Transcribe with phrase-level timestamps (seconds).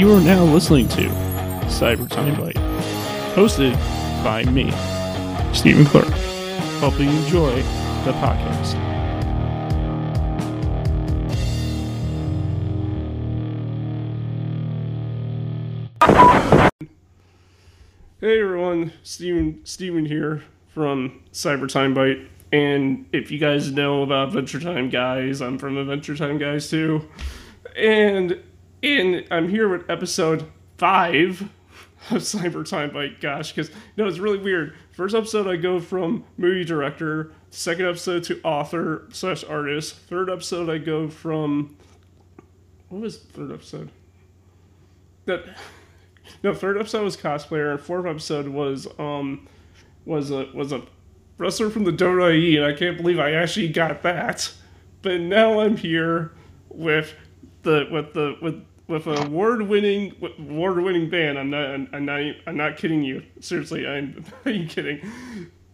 [0.00, 1.08] You are now listening to
[1.66, 2.54] Cyber Time Bite,
[3.34, 3.74] hosted
[4.24, 4.70] by me,
[5.52, 6.08] Stephen Clark.
[6.80, 7.56] Hope you enjoy
[8.06, 8.78] the podcast.
[18.20, 20.42] Hey everyone, Steven Steven here
[20.72, 22.20] from Cyber Time Bite.
[22.50, 27.06] And if you guys know about Adventure Time Guys, I'm from Adventure Time Guys too.
[27.76, 28.42] And
[28.82, 31.42] and I'm here with episode five
[32.10, 33.20] of Cyber Time Bite.
[33.20, 34.74] Gosh, because no, it's really weird.
[34.92, 40.70] First episode I go from movie director, second episode to author slash artist, third episode
[40.70, 41.76] I go from
[42.88, 43.90] what was third episode?
[45.26, 45.44] That
[46.42, 49.46] no, third episode was cosplayer, and fourth episode was um
[50.04, 50.82] was a was a
[51.38, 54.52] wrestler from the WWE, and I can't believe I actually got that.
[55.02, 56.32] But now I'm here
[56.68, 57.14] with
[57.62, 61.38] the with the with with an award winning award winning band.
[61.38, 63.22] I'm not I'm not I'm not kidding you.
[63.40, 65.00] Seriously, I'm not even kidding.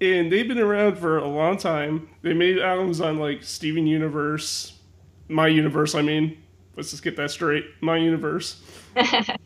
[0.00, 2.08] And they've been around for a long time.
[2.22, 4.78] They made albums on like Steven Universe,
[5.28, 5.94] My Universe.
[5.94, 6.36] I mean,
[6.76, 7.64] let's just get that straight.
[7.80, 8.62] My Universe.
[8.96, 9.38] and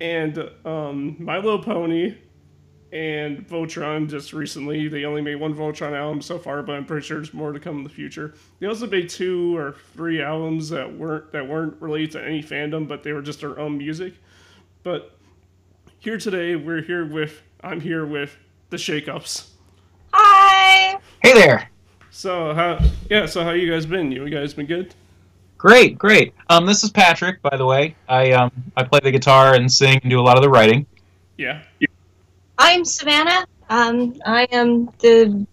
[0.00, 2.16] and um, My Little Pony
[2.92, 4.86] and Voltron just recently.
[4.86, 7.58] They only made one Voltron album so far, but I'm pretty sure there's more to
[7.58, 8.34] come in the future.
[8.60, 12.86] They also made two or three albums that weren't that weren't related to any fandom,
[12.86, 14.14] but they were just their own music.
[14.82, 15.16] But
[15.98, 18.36] here today, we're here with I'm here with
[18.70, 19.48] the Shakeups.
[20.12, 20.98] Hi.
[21.22, 21.70] Hey there.
[22.10, 24.12] So how yeah, so how you guys been?
[24.12, 24.94] You guys been good?
[25.56, 26.34] Great, great.
[26.50, 27.94] Um, this is Patrick, by the way.
[28.08, 30.84] I um, I play the guitar and sing and do a lot of the writing.
[31.38, 31.62] Yeah.
[32.64, 33.44] I'm Savannah.
[33.70, 35.44] Um, I am the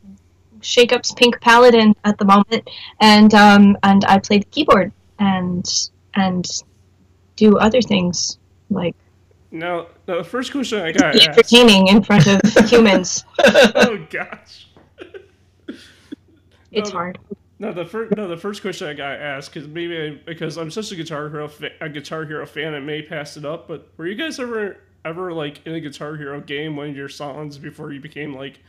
[0.61, 5.65] Shakeups Pink Paladin at the moment, and um, and I play the keyboard and
[6.13, 6.45] and
[7.35, 8.37] do other things
[8.69, 8.95] like
[9.51, 13.25] Now, the first question I got entertaining in front of humans.
[13.43, 14.67] oh gosh.
[16.71, 17.17] It's No, hard.
[17.57, 20.69] No, the first no, the first question I got asked because maybe I, because I'm
[20.69, 23.67] such a Guitar Hero fa- a Guitar Hero fan, I may pass it up.
[23.67, 27.09] But were you guys ever ever like in a Guitar Hero game one of your
[27.09, 28.59] songs before you became like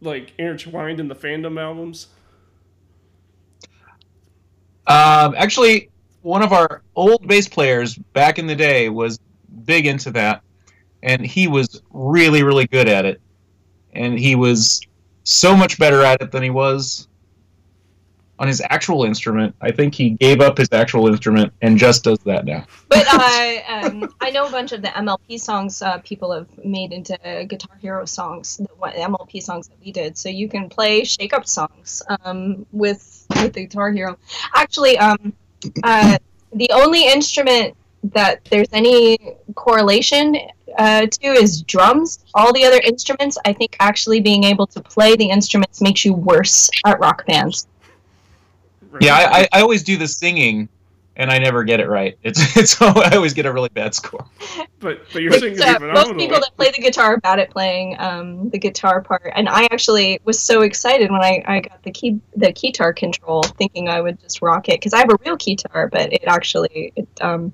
[0.00, 2.08] like intertwined in the fandom albums?
[4.86, 5.90] Um, actually,
[6.22, 9.18] one of our old bass players back in the day was
[9.64, 10.42] big into that,
[11.02, 13.20] and he was really, really good at it.
[13.92, 14.80] And he was
[15.24, 17.07] so much better at it than he was
[18.38, 19.54] on his actual instrument.
[19.60, 22.66] I think he gave up his actual instrument and just does that now.
[22.88, 26.92] But I um, I know a bunch of the MLP songs uh, people have made
[26.92, 27.18] into
[27.48, 30.16] Guitar Hero songs, the MLP songs that we did.
[30.16, 34.18] So you can play shake up songs um, with with the Guitar Hero.
[34.54, 35.32] Actually, um,
[35.82, 36.18] uh,
[36.52, 39.18] the only instrument that there's any
[39.54, 40.36] correlation
[40.76, 42.24] uh, to is drums.
[42.34, 46.14] All the other instruments, I think, actually being able to play the instruments makes you
[46.14, 47.66] worse at rock bands.
[48.98, 49.06] Right?
[49.06, 50.68] Yeah, I, I, I always do the singing,
[51.16, 52.16] and I never get it right.
[52.22, 54.24] It's it's I always get a really bad score.
[54.80, 57.50] but but you're saying So, it's most people that play the guitar are bad at
[57.50, 61.82] playing um, the guitar part, and I actually was so excited when I, I got
[61.82, 65.18] the key the keytar control, thinking I would just rock it because I have a
[65.24, 67.52] real keytar, but it actually it um,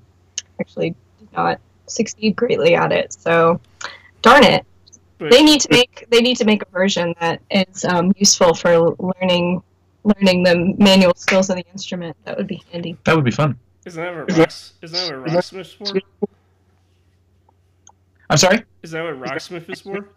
[0.60, 3.12] actually did not succeed greatly at it.
[3.12, 3.60] So,
[4.22, 4.64] darn it,
[5.18, 8.54] But- they need to make they need to make a version that is um, useful
[8.54, 9.62] for learning
[10.04, 12.16] learning the manual skills of the instrument.
[12.24, 12.96] That would be handy.
[13.04, 13.58] That would be fun.
[13.84, 16.00] Isn't that what rock, isn't that what Rocksmith's for?
[18.30, 18.64] I'm sorry.
[18.82, 20.08] Is that what Rocksmith is for?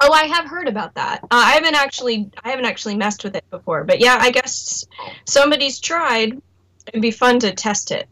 [0.00, 1.20] Oh, I have heard about that.
[1.24, 4.84] Uh, I haven't actually, I haven't actually messed with it before, but yeah, I guess
[5.24, 6.40] somebody's tried.
[6.88, 8.08] It'd be fun to test it.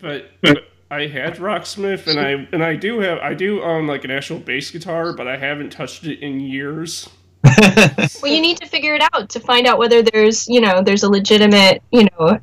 [0.00, 4.04] But, but I had Rocksmith, and I and I do have I do own like
[4.04, 7.08] an actual bass guitar, but I haven't touched it in years.
[8.22, 11.04] Well, you need to figure it out to find out whether there's, you know, there's
[11.04, 12.38] a legitimate, you know,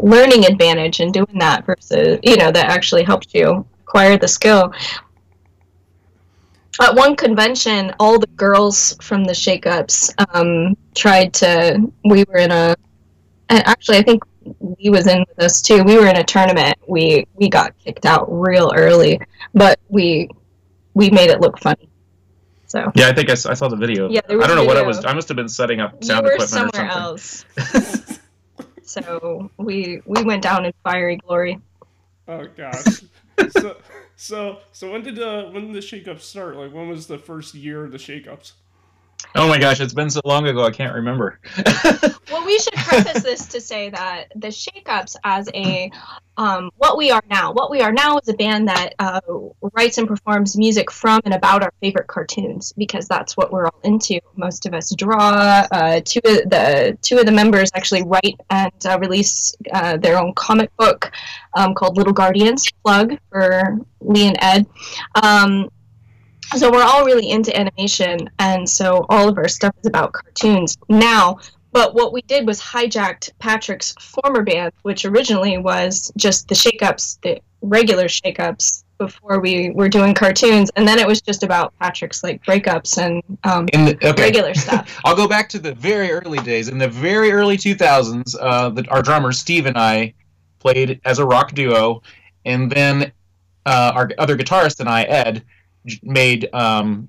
[0.00, 4.72] learning advantage in doing that versus, you know, that actually helps you acquire the skill.
[6.80, 11.90] At one convention, all the girls from the Shakeups um, tried to.
[12.04, 12.76] We were in a,
[13.48, 14.22] actually, I think
[14.60, 15.82] Lee was in with us too.
[15.82, 16.76] We were in a tournament.
[16.86, 19.18] We we got kicked out real early,
[19.54, 20.28] but we
[20.94, 21.88] we made it look funny.
[22.76, 24.10] So Yeah, I think I saw the video.
[24.10, 25.02] Yeah, there was I don't know what I was.
[25.04, 27.94] I must have been setting up you sound were equipment or somewhere something.
[27.96, 28.20] else.
[28.82, 31.58] so we we went down in fiery glory.
[32.28, 33.02] Oh gosh.
[33.50, 33.76] so
[34.16, 36.56] so so when did uh when did the shakeups start?
[36.56, 38.52] Like when was the first year of the shakeups?
[39.34, 41.38] Oh my gosh, it's been so long ago I can't remember.
[42.30, 45.90] well, we should preface this to say that the Shakeups, as a
[46.38, 49.20] um, what we are now, what we are now is a band that uh,
[49.74, 53.80] writes and performs music from and about our favorite cartoons because that's what we're all
[53.84, 54.20] into.
[54.36, 55.66] Most of us draw.
[55.70, 60.18] Uh, two of the two of the members actually write and uh, release uh, their
[60.18, 61.10] own comic book
[61.54, 62.64] um, called Little Guardians.
[62.84, 64.66] Plug for Lee and Ed.
[65.22, 65.70] Um,
[66.54, 70.76] so we're all really into animation and so all of our stuff is about cartoons
[70.88, 71.38] now.
[71.72, 77.20] But what we did was hijacked patrick's former band which originally was just the shakeups
[77.22, 80.70] the regular shakeups before we were doing cartoons.
[80.76, 84.22] And then it was just about patrick's like breakups and um, the, okay.
[84.22, 84.98] regular stuff.
[85.04, 86.68] I'll go back to the very early days.
[86.68, 90.14] In the very early 2000s uh, the, our drummer steve and i
[90.58, 92.02] played as a rock duo.
[92.44, 93.12] And then
[93.66, 95.44] uh, our other guitarist and i ed
[96.02, 97.08] made um,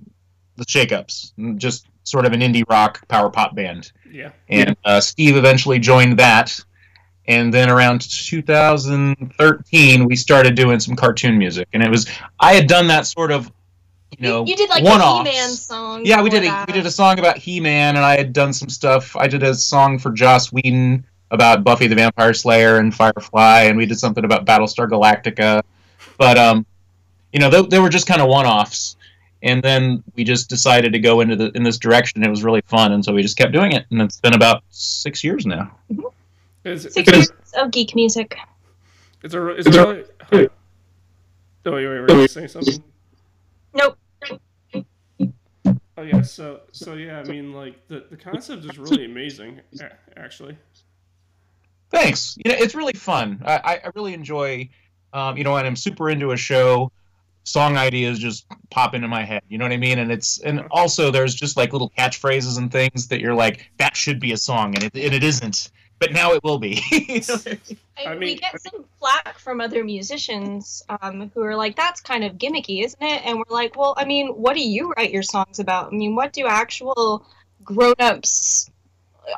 [0.55, 3.91] the Shakeups, just sort of an indie rock power pop band.
[4.09, 4.31] Yeah.
[4.49, 6.59] And uh, Steve eventually joined that,
[7.27, 12.07] and then around 2013 we started doing some cartoon music, and it was
[12.39, 13.51] I had done that sort of.
[14.17, 16.05] You know, you, you did like one a He-Man song.
[16.05, 16.45] Yeah, we did.
[16.45, 19.17] A, we did a song about He-Man, and I had done some stuff.
[19.17, 23.77] I did a song for Joss Whedon about Buffy the Vampire Slayer and Firefly, and
[23.77, 25.61] we did something about Battlestar Galactica.
[26.17, 26.65] But um,
[27.33, 28.95] you know, they, they were just kind of one-offs.
[29.43, 32.23] And then we just decided to go into the in this direction.
[32.23, 33.85] It was really fun, and so we just kept doing it.
[33.91, 35.77] And it's been about six years now.
[35.91, 36.07] Mm-hmm.
[36.67, 38.35] Is, six years of geek music.
[39.21, 40.05] It's a is it really?
[40.31, 40.47] Hi.
[41.67, 42.83] Oh, wait, wait, were you saying something?
[43.75, 43.97] Nope.
[45.97, 49.61] Oh yeah, so so yeah, I mean like the the concept is really amazing,
[50.15, 50.57] actually.
[51.91, 52.37] Thanks.
[52.43, 53.43] You know, it's really fun.
[53.45, 54.69] I I really enjoy,
[55.13, 56.91] um, you know, and I'm super into a show
[57.47, 59.41] song ideas just pop into my head.
[59.47, 59.99] You know what I mean?
[59.99, 63.95] And it's and also there's just like little catchphrases and things that you're like that
[63.95, 65.71] should be a song and it and it isn't.
[65.99, 66.79] But now it will be.
[67.97, 72.23] I mean, we get some flack from other musicians um, who are like, "That's kind
[72.23, 75.23] of gimmicky, isn't it?" And we're like, "Well, I mean, what do you write your
[75.23, 75.87] songs about?
[75.87, 77.25] I mean, what do actual
[77.63, 78.69] grown-ups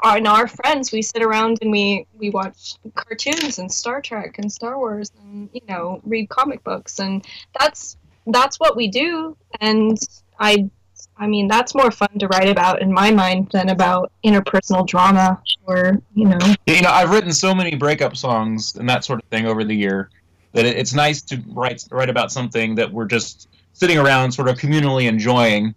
[0.04, 4.52] and our friends we sit around and we we watch cartoons and Star Trek and
[4.52, 7.26] Star Wars and you know read comic books and
[7.58, 7.98] that's
[8.32, 9.98] that's what we do and
[10.40, 10.70] I
[11.18, 15.42] I mean that's more fun to write about in my mind than about interpersonal drama
[15.66, 19.30] or you know you know I've written so many breakup songs and that sort of
[19.30, 20.10] thing over the year
[20.54, 24.58] that it's nice to write write about something that we're just sitting around sort of
[24.58, 25.76] communally enjoying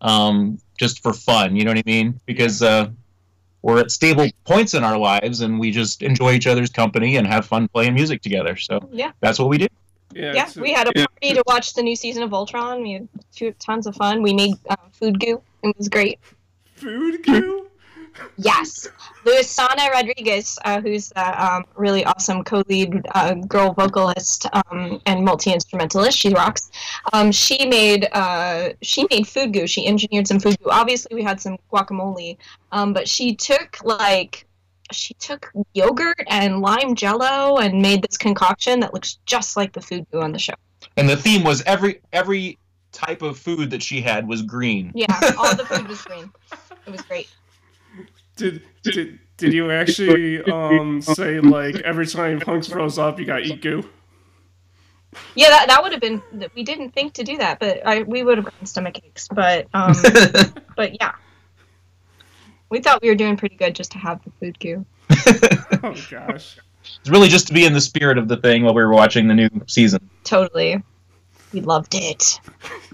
[0.00, 2.90] um, just for fun you know what I mean because uh,
[3.62, 7.26] we're at stable points in our lives and we just enjoy each other's company and
[7.26, 8.56] have fun playing music together.
[8.56, 9.68] So yeah, that's what we do.
[10.14, 11.34] Yeah, yeah we had a party yeah.
[11.34, 12.82] to watch the new season of Voltron.
[12.82, 14.22] We had two, tons of fun.
[14.22, 15.42] We made uh, food goo.
[15.62, 16.18] It was great.
[16.74, 17.66] Food goo?
[18.36, 18.88] yes.
[19.24, 26.18] Luisana Rodriguez, uh, who's the um, really awesome co-lead uh, girl vocalist um, and multi-instrumentalist,
[26.18, 26.70] she rocks.
[27.12, 29.66] Um, she made uh, she made food goo.
[29.66, 30.70] She engineered some food goo.
[30.70, 32.36] Obviously, we had some guacamole,
[32.72, 34.46] um, but she took like
[34.94, 39.80] she took yogurt and lime jello and made this concoction that looks just like the
[39.80, 40.54] food goo on the show.
[40.96, 42.58] And the theme was every every
[42.92, 44.92] type of food that she had was green.
[44.94, 45.06] Yeah,
[45.38, 46.30] all the food was green.
[46.86, 47.28] It was great.
[48.36, 53.42] Did did did you actually um say like every time Hunks throws up, you got
[53.42, 53.88] eat goo?
[55.34, 56.22] Yeah, that, that would have been.
[56.54, 59.28] We didn't think to do that, but I we would have gotten stomach aches.
[59.28, 59.94] But um,
[60.76, 61.12] but yeah,
[62.72, 64.84] we thought we were doing pretty good just to have the food queue.
[65.82, 66.58] oh gosh,
[67.00, 69.28] it's really just to be in the spirit of the thing while we were watching
[69.28, 70.08] the new season.
[70.24, 70.82] Totally,
[71.52, 72.40] we loved it.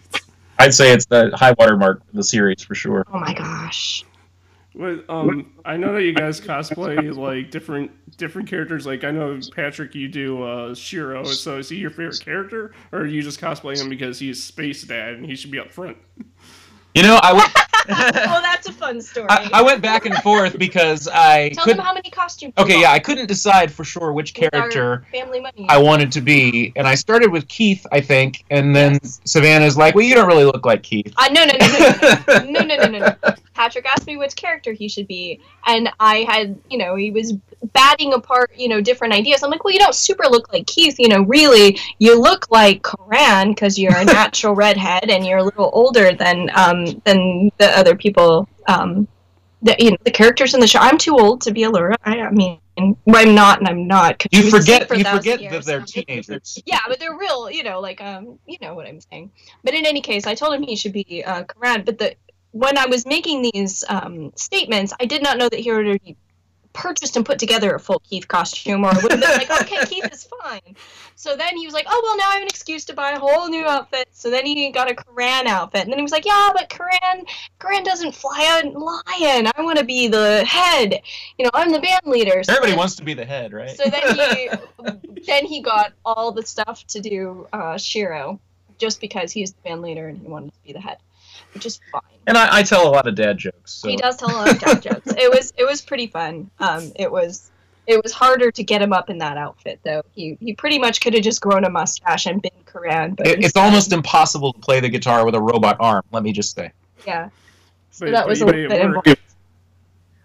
[0.59, 3.07] I'd say it's the high water mark of the series for sure.
[3.13, 4.05] Oh my gosh.
[4.75, 8.85] Well, um, I know that you guys cosplay like different different characters.
[8.85, 11.23] Like I know Patrick, you do uh, Shiro.
[11.23, 14.83] So is he your favorite character, or are you just cosplaying him because he's Space
[14.83, 15.97] Dad and he should be up front?
[16.97, 17.68] You know, I went.
[17.89, 19.27] well, that's a fun story.
[19.31, 22.55] I, I, went back and forth because I tell them how many costumes.
[22.59, 25.67] Okay, yeah, I couldn't decide for sure which character family money.
[25.69, 29.21] I wanted to be, and I started with Keith, I think, and then yes.
[29.25, 32.61] Savannah's like, "Well, you don't really look like Keith." Uh, no, no, no, no, no,
[32.61, 33.35] no, no, no, no.
[33.55, 37.35] Patrick asked me which character he should be, and I had, you know, he was
[37.73, 39.43] batting apart, you know, different ideas.
[39.43, 42.83] I'm like, well, you don't super look like Keith, you know, really, you look like
[42.83, 47.77] Coran because you're a natural redhead and you're a little older than um, than the
[47.77, 48.49] other people.
[48.67, 49.09] Um,
[49.63, 50.79] the, you know, the characters in the show.
[50.79, 51.97] I'm too old to be Allura.
[52.05, 54.25] I, I mean, I'm not, and I'm not.
[54.31, 54.89] You forget.
[54.97, 55.53] You forget years.
[55.53, 56.63] that they're teenagers.
[56.67, 57.51] Yeah, but they're real.
[57.51, 59.33] You know, like um, you know what I'm saying.
[59.65, 61.83] But in any case, I told him he should be uh, Coran.
[61.85, 62.15] But the
[62.53, 66.17] when I was making these um, statements, I did not know that he already
[66.79, 70.11] purchased and put together a full Keith costume, or would have been like, okay, Keith
[70.13, 70.77] is fine.
[71.17, 73.19] So then he was like, oh well, now I have an excuse to buy a
[73.19, 74.09] whole new outfit.
[74.13, 77.27] So then he got a Coran outfit, and then he was like, yeah, but Coran,
[77.59, 79.51] Coran doesn't fly a lion.
[79.57, 81.01] I want to be the head.
[81.37, 82.43] You know, I'm the band leader.
[82.45, 83.77] So Everybody then- wants to be the head, right?
[83.77, 88.39] So then he, then he got all the stuff to do uh, Shiro,
[88.79, 90.99] just because he's the band leader and he wanted to be the head,
[91.59, 92.01] which is fine.
[92.27, 93.73] and I, I tell a lot of dad jokes.
[93.73, 93.89] So.
[93.89, 95.13] He does tell a lot of dad jokes.
[95.17, 96.51] It was it was pretty fun.
[96.61, 97.51] Um, it was
[97.87, 100.03] it was harder to get him up in that outfit though.
[100.13, 103.37] He he pretty much could have just grown a mustache and been Coran, but It-
[103.39, 106.03] it's instead- almost impossible to play the guitar with a robot arm.
[106.13, 106.73] Let me just say,
[107.07, 107.29] yeah.
[107.91, 109.17] So But- that but was a little bit involved.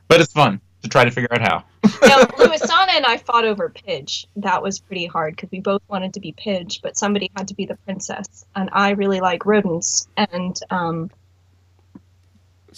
[0.07, 1.63] but it's fun to try to figure out how.
[2.05, 4.25] now, Luisana and I fought over Pidge.
[4.35, 7.53] That was pretty hard because we both wanted to be Pidge, but somebody had to
[7.55, 8.45] be the princess.
[8.55, 11.09] And I really like rodents, and um,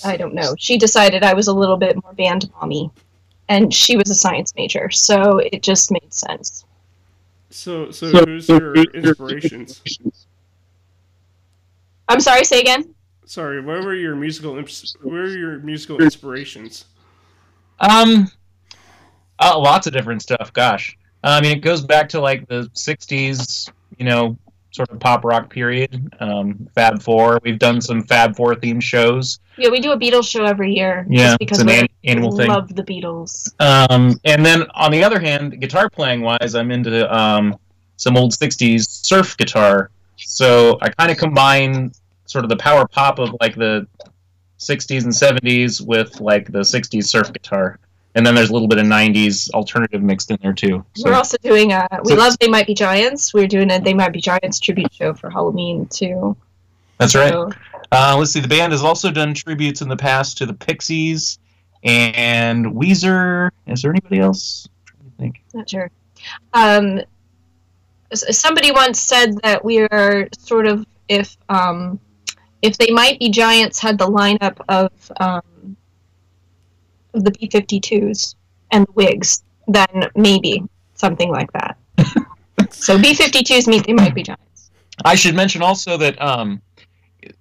[0.03, 0.55] I don't know.
[0.57, 2.89] She decided I was a little bit more band mommy,
[3.47, 6.65] and she was a science major, so it just made sense.
[7.49, 9.81] So, so who's your inspirations?
[12.09, 12.93] I'm sorry, say again.
[13.25, 16.85] Sorry, where were your musical ins- where were your musical inspirations?
[17.79, 18.29] Um,
[19.39, 20.51] uh, lots of different stuff.
[20.53, 24.37] Gosh, I mean, it goes back to like the '60s, you know,
[24.75, 26.13] sort of pop rock period.
[26.19, 27.39] Um, Fab Four.
[27.43, 29.39] We've done some Fab Four themed shows.
[29.57, 31.05] Yeah, we do a Beatles show every year.
[31.09, 32.49] Yeah, just because it's an we an- annual thing.
[32.49, 33.49] love the Beatles.
[33.61, 37.55] Um, and then on the other hand, guitar playing wise, I'm into um,
[37.95, 39.91] some old '60s surf guitar.
[40.17, 41.91] So I kind of combine
[42.25, 43.87] sort of the power pop of like the
[44.59, 47.79] '60s and '70s with like the '60s surf guitar,
[48.15, 50.83] and then there's a little bit of '90s alternative mixed in there too.
[50.95, 51.87] So, We're also doing a.
[52.03, 53.33] We So- love They Might Be Giants.
[53.33, 56.35] We're doing a They Might Be Giants tribute show for Halloween too.
[56.97, 57.33] that's right.
[57.91, 58.39] Uh, let's see.
[58.39, 61.37] The band has also done tributes in the past to the Pixies
[61.83, 63.51] and Weezer.
[63.67, 64.67] Is there anybody else?
[64.87, 65.41] To think.
[65.53, 65.91] not sure.
[66.53, 67.01] Um,
[68.13, 71.99] somebody once said that we are sort of if um,
[72.61, 75.54] if they might be giants had the lineup of um, of
[77.23, 78.35] the B 52s
[78.71, 80.63] and the Wigs, then maybe
[80.95, 81.77] something like that.
[82.69, 84.71] so B 52s meet they might be giants.
[85.03, 86.61] I should mention also that um,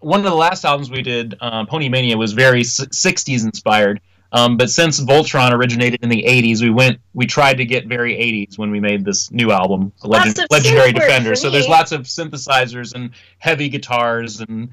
[0.00, 4.00] one of the last albums we did, um, Pony Mania, was very s- '60s inspired.
[4.32, 8.14] Um, but since Voltron originated in the '80s, we went we tried to get very
[8.14, 11.34] '80s when we made this new album, Legend, Legendary synth work Defender.
[11.36, 14.70] So there's lots of synthesizers and heavy guitars and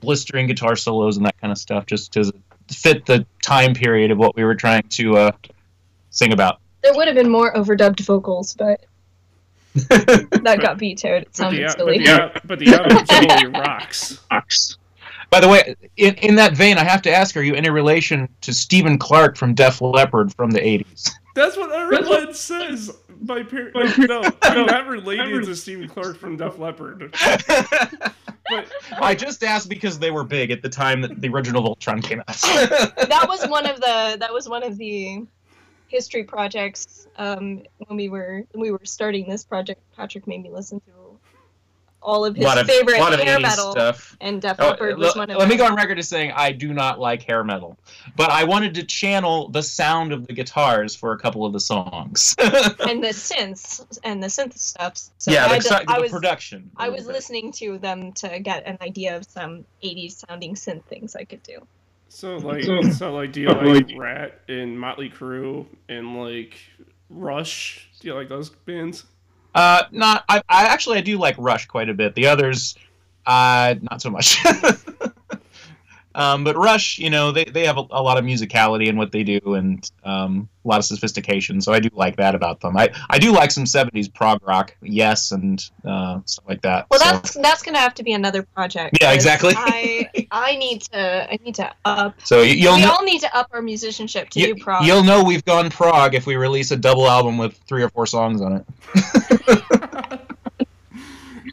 [0.00, 2.32] blistering guitar solos and that kind of stuff, just to
[2.68, 5.32] fit the time period of what we were trying to uh,
[6.10, 6.60] sing about.
[6.82, 8.84] There would have been more overdubbed vocals, but
[9.74, 11.22] that got vetoed.
[11.22, 14.18] It But the, sounded al- but, the, al- but the album totally rocks.
[15.30, 18.28] By the way, in, in that vein, I have to ask: Are you any relation
[18.42, 21.10] to Stephen Clark from Def Leppard from the '80s?
[21.34, 22.96] That's what everyone says.
[23.20, 27.14] My parents, no, no, I'm not related to Stephen Clark from Def Leppard.
[28.48, 28.70] But
[29.00, 32.20] I just asked because they were big at the time that the original Voltron came
[32.20, 32.26] out.
[32.36, 35.26] that was one of the that was one of the
[35.88, 39.80] history projects um, when we were when we were starting this project.
[39.96, 41.03] Patrick made me listen to
[42.04, 44.16] all of his of, favorite of hair metal, stuff.
[44.20, 46.32] and Def Oh, uh, Leppard was one of let me go on record as saying
[46.36, 47.76] I do not like hair metal,
[48.14, 51.60] but I wanted to channel the sound of the guitars for a couple of the
[51.60, 52.34] songs.
[52.38, 54.98] and the synths and the synth stuff.
[55.18, 56.70] So yeah, I, the, d- I the was production.
[56.76, 57.14] I was bit.
[57.14, 61.42] listening to them to get an idea of some '80s sounding synth things I could
[61.42, 61.58] do.
[62.10, 66.54] so like, so like, do you like Ratt and Motley Crue and like
[67.08, 67.88] Rush?
[68.00, 69.04] Do you like those bands?
[69.54, 70.24] Uh, not.
[70.28, 72.14] I, I actually I do like Rush quite a bit.
[72.14, 72.76] The others,
[73.26, 74.38] uh, not so much.
[76.14, 79.12] um, but Rush, you know, they, they have a, a lot of musicality in what
[79.12, 81.60] they do and um, a lot of sophistication.
[81.60, 82.76] So I do like that about them.
[82.76, 86.86] I, I do like some '70s prog rock, yes, and uh, stuff like that.
[86.90, 88.98] Well, So- that's that's gonna have to be another project.
[89.00, 89.52] Yeah, exactly.
[89.56, 92.14] I I need to I need to up.
[92.24, 92.92] so you- you'll we know.
[92.92, 94.84] all need to up our musicianship to You, do prog.
[94.86, 98.06] you'll know we've gone prog if we release a double album with three or four
[98.06, 99.63] songs on it.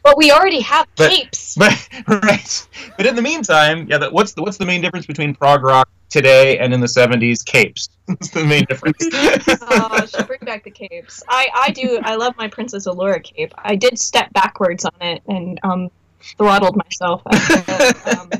[0.02, 1.56] But we already have But- capes.
[1.58, 2.68] But right.
[2.96, 3.98] But in the meantime, yeah.
[3.98, 7.44] That, what's the what's the main difference between prog rock today and in the '70s?
[7.44, 7.90] Capes.
[8.08, 8.96] That's the main difference.
[9.12, 11.22] oh, should bring back the capes.
[11.28, 12.00] I I do.
[12.02, 13.52] I love my Princess Allura cape.
[13.58, 15.90] I did step backwards on it and um
[16.38, 18.30] throttled myself at the, um,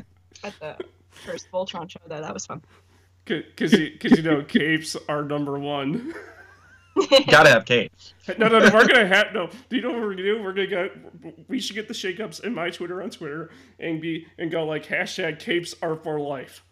[0.45, 2.01] at the first Voltron show.
[2.07, 2.63] Though that was fun.
[3.25, 6.13] Because you, cause you know, capes are number one.
[7.31, 8.15] Gotta have capes.
[8.39, 8.71] No, no, no.
[8.73, 9.49] We're gonna have no.
[9.69, 10.43] Do you know what we're gonna do?
[10.43, 11.49] We're gonna get.
[11.49, 14.87] We should get the shakeups in my Twitter on Twitter and be and go like
[14.87, 16.63] hashtag capes are for life.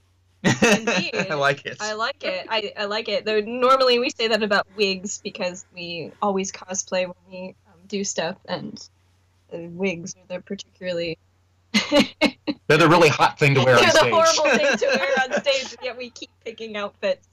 [0.44, 1.14] Indeed.
[1.30, 1.78] I like it.
[1.80, 2.46] I like it.
[2.48, 3.24] I, I like it.
[3.24, 8.04] Though normally we say that about wigs because we always cosplay when we um, do
[8.04, 8.78] stuff, and
[9.52, 11.18] uh, wigs are the particularly
[12.66, 13.92] They're the really hot thing to wear on stage.
[14.00, 17.28] they're the horrible thing to wear on stage, and yet we keep picking outfits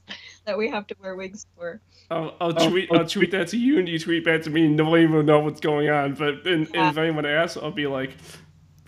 [0.48, 1.80] that we have to wear wigs for.
[2.10, 4.76] I'll, I'll tweet I'll tweet that to you and you tweet back to me and
[4.76, 6.14] nobody will know what's going on.
[6.14, 6.90] But and, and Yeah.
[6.90, 8.10] if anyone asks, I'll be like,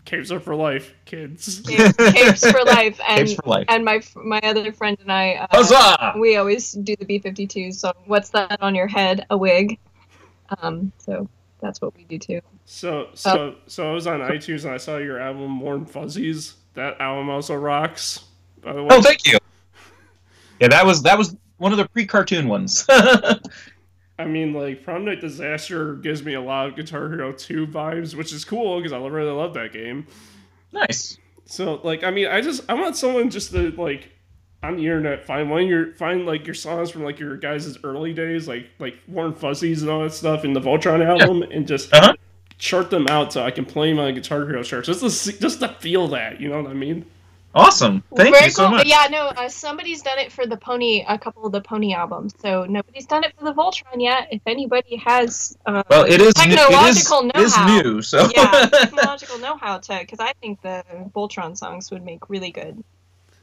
[0.06, 3.66] "Capes are for life, kids." Capes, capes for life, and Capes for life.
[3.68, 5.34] and my my other friend and I.
[5.34, 6.14] Uh, Huzzah!
[6.18, 7.92] we always do the B52 song.
[8.06, 9.26] What's that on your head?
[9.30, 9.78] A wig.
[10.62, 11.28] Um, so
[11.60, 12.40] that's what we do too.
[12.64, 16.54] So so so I was on iTunes and I saw your album Warm Fuzzies.
[16.74, 18.24] That album also rocks.
[18.62, 19.36] By the way, Oh, thank you.
[20.60, 22.84] Yeah, that was that was one of the pre-cartoon ones.
[24.18, 28.14] I mean, like Prom Night Disaster gives me a lot of Guitar Hero 2 vibes,
[28.14, 30.06] which is cool because I really love that game.
[30.72, 31.16] nice.
[31.46, 34.10] So like I mean I just I want someone just to like
[34.62, 37.76] on the internet find one of your find like your songs from like your guys'
[37.82, 41.66] early days like like Warm Fuzzies and all that stuff in the Voltron album and
[41.66, 42.14] just Uh-huh.
[42.58, 45.58] chart them out so I can play my Guitar Hero shirts just to see, just
[45.60, 47.04] to feel that you know what I mean.
[47.52, 48.02] Awesome.
[48.14, 48.76] Thank Very you so cool.
[48.76, 48.86] much.
[48.86, 52.32] Yeah, no, uh, somebody's done it for the Pony, a couple of the Pony albums.
[52.40, 54.28] So nobody's done it for the Voltron yet.
[54.30, 57.76] If anybody has, uh, Well, it is new, it is, technological it is know-how.
[57.76, 62.04] It is new, so yeah, technological know-how to, because I think the Voltron songs would
[62.04, 62.84] make really good,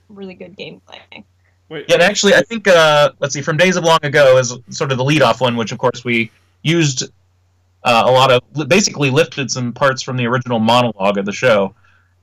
[0.07, 1.25] really good gameplay.
[1.67, 4.57] Wait, Yeah, and actually, I think uh, let's see, from Days of Long Ago is
[4.69, 7.03] sort of the lead-off one, which of course we used
[7.83, 11.75] uh, a lot of, basically lifted some parts from the original monologue of the show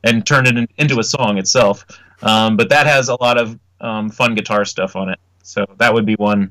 [0.04, 1.84] and turned it in, into a song itself.
[2.22, 5.92] Um, but that has a lot of um, fun guitar stuff on it, so that
[5.92, 6.50] would be one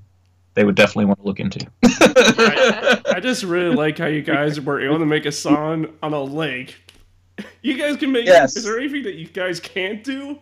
[0.54, 1.66] they would definitely want to look into.
[1.84, 6.22] I just really like how you guys were able to make a song on a
[6.22, 6.76] lake.
[7.62, 8.26] You guys can make.
[8.26, 8.56] Yes.
[8.56, 10.38] Is there anything that you guys can't do?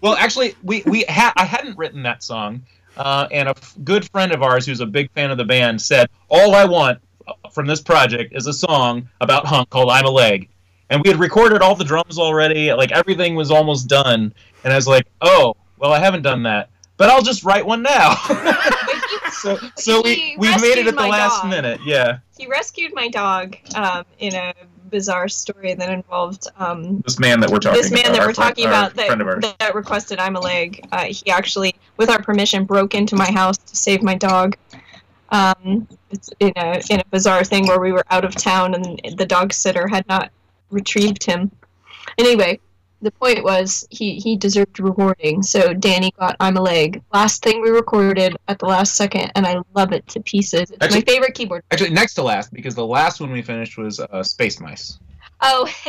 [0.00, 2.62] Well, actually, we we ha- I hadn't written that song,
[2.96, 5.82] uh, and a f- good friend of ours who's a big fan of the band
[5.82, 7.00] said, "All I want
[7.52, 10.48] from this project is a song about Hunk called I'm a Leg."
[10.90, 14.76] And we had recorded all the drums already, like everything was almost done, and I
[14.76, 18.14] was like, "Oh, well, I haven't done that, but I'll just write one now."
[19.32, 21.50] so so we He we made it at the last dog.
[21.50, 22.18] minute, yeah.
[22.36, 24.52] he rescued my dog um, in a
[24.90, 28.32] bizarre story that involved um, This man that we're talking this man about, that we're
[28.32, 29.44] talking about that, friend of ours.
[29.60, 30.84] that requested I'm a leg.
[30.90, 34.56] Uh, he actually, with our permission, broke into my house to save my dog.
[35.30, 39.00] Um, it's in a in a bizarre thing where we were out of town and
[39.16, 40.32] the dog sitter had not
[40.70, 41.50] retrieved him.
[42.18, 42.58] Anyway,
[43.02, 45.42] the point was he he deserved rewarding.
[45.42, 47.02] So Danny got I'm a leg.
[47.12, 50.70] Last thing we recorded at the last second, and I love it to pieces.
[50.70, 51.64] It's Actually- my favorite keyboard.
[51.70, 54.98] Actually, next to last because the last one we finished was uh, Space Mice.
[55.40, 55.66] Oh,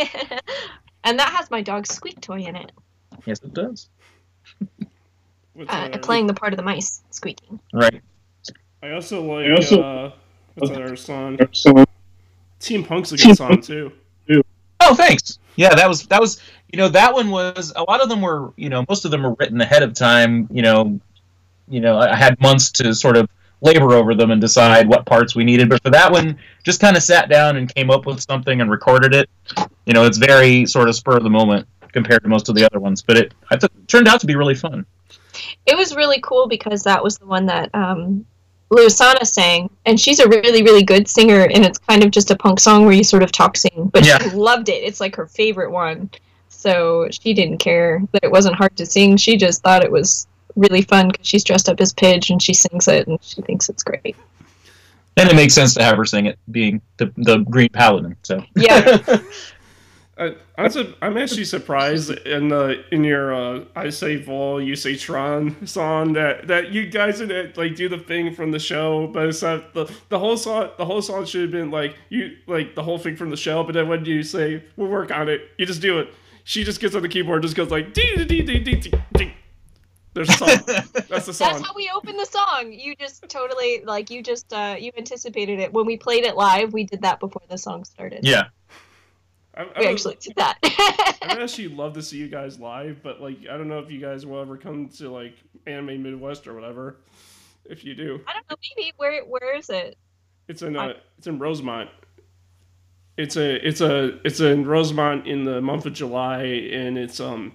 [1.03, 2.71] and that has my dog's squeak toy in it,
[3.25, 3.89] Yes, it does.
[5.67, 7.59] Uh, playing the part of the mice squeaking.
[7.73, 8.01] Right.
[8.81, 9.47] I also like.
[9.47, 10.11] I also- uh,
[10.55, 11.37] what's our song?
[12.59, 13.91] Team Punk's a good song too.
[14.81, 15.37] Oh, thanks.
[15.55, 16.41] Yeah, that was that was
[16.71, 19.21] you know that one was a lot of them were you know most of them
[19.21, 20.47] were written ahead of time.
[20.51, 20.99] You know,
[21.69, 23.29] you know I had months to sort of
[23.61, 25.69] labor over them and decide what parts we needed.
[25.69, 28.71] But for that one, just kind of sat down and came up with something and
[28.71, 29.29] recorded it.
[29.85, 32.65] You know, it's very sort of spur of the moment compared to most of the
[32.65, 33.03] other ones.
[33.03, 34.85] But it I th- turned out to be really fun.
[35.65, 38.25] It was really cool because that was the one that um,
[38.71, 42.35] Luisana sang, and she's a really, really good singer, and it's kind of just a
[42.35, 44.17] punk song where you sort of talk sing, but Yeah.
[44.19, 44.83] she loved it.
[44.83, 46.09] It's like her favorite one,
[46.49, 49.17] so she didn't care that it wasn't hard to sing.
[49.17, 52.53] She just thought it was really fun because she's dressed up as Pidge and she
[52.53, 54.15] sings it, and she thinks it's great.
[55.17, 58.15] And it makes sense to have her sing it, being the the Green Paladin.
[58.23, 58.97] So Yeah,
[60.21, 64.75] I, I'm, su- I'm actually surprised in the in your uh, I say Vol, you
[64.75, 69.07] say Tron song that that you guys didn't like do the thing from the show,
[69.07, 70.69] but it's not the the whole song.
[70.77, 73.63] The whole song should have been like you like the whole thing from the show,
[73.63, 76.13] but then when you say we'll work on it, you just do it.
[76.43, 79.33] She just gets on the keyboard, just goes like dee dee dee dee dee dee.
[80.13, 80.49] There's a song.
[81.09, 81.53] That's the song.
[81.53, 82.73] that's how we opened the song.
[82.73, 86.73] You just totally like you just uh, you anticipated it when we played it live.
[86.73, 88.19] We did that before the song started.
[88.23, 88.49] yeah,
[89.55, 90.57] I, I we would- actually did that.
[90.63, 93.91] I would actually love to see you guys live, but like I don't know if
[93.91, 95.35] you guys will ever come to like
[95.67, 96.97] Anime Midwest or whatever.
[97.65, 98.55] If you do, I don't know.
[98.77, 99.97] Maybe where where is it?
[100.47, 101.89] it's in uh, it's in Rosemont.
[103.17, 107.53] It's a it's a it's in Rosemont in the month of July, and it's um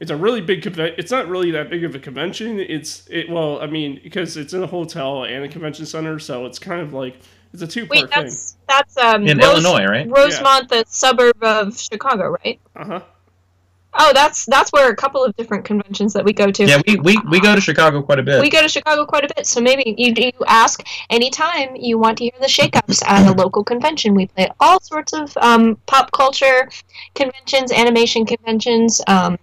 [0.00, 0.94] it's a really big convention.
[0.98, 2.60] It's not really that big of a convention.
[2.60, 6.46] It's it well, I mean, because it's in a hotel and a convention center, so
[6.46, 7.18] it's kind of like
[7.52, 8.24] it's a two part Wait, thing.
[8.24, 10.08] that's that's um in Rose- Illinois, right?
[10.08, 12.60] Rosemont, the suburb of Chicago, right?
[12.76, 13.00] Uh huh.
[13.94, 16.64] Oh, that's that's where a couple of different conventions that we go to.
[16.64, 18.40] Yeah, we, we, we go to Chicago quite a bit.
[18.40, 22.18] We go to Chicago quite a bit, so maybe you, you ask anytime you want
[22.18, 24.14] to hear the shakeups at a local convention.
[24.14, 26.68] We play all sorts of um, pop culture
[27.14, 29.38] conventions, animation conventions, um,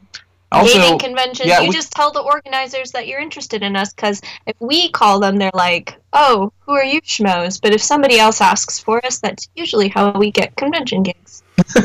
[0.55, 1.47] also, gaming conventions.
[1.47, 4.89] yeah, you we- just tell the organizers that you're interested in us, because if we
[4.89, 9.05] call them, they're like, "Oh, who are you, schmoes?" But if somebody else asks for
[9.05, 11.43] us, that's usually how we get convention gigs.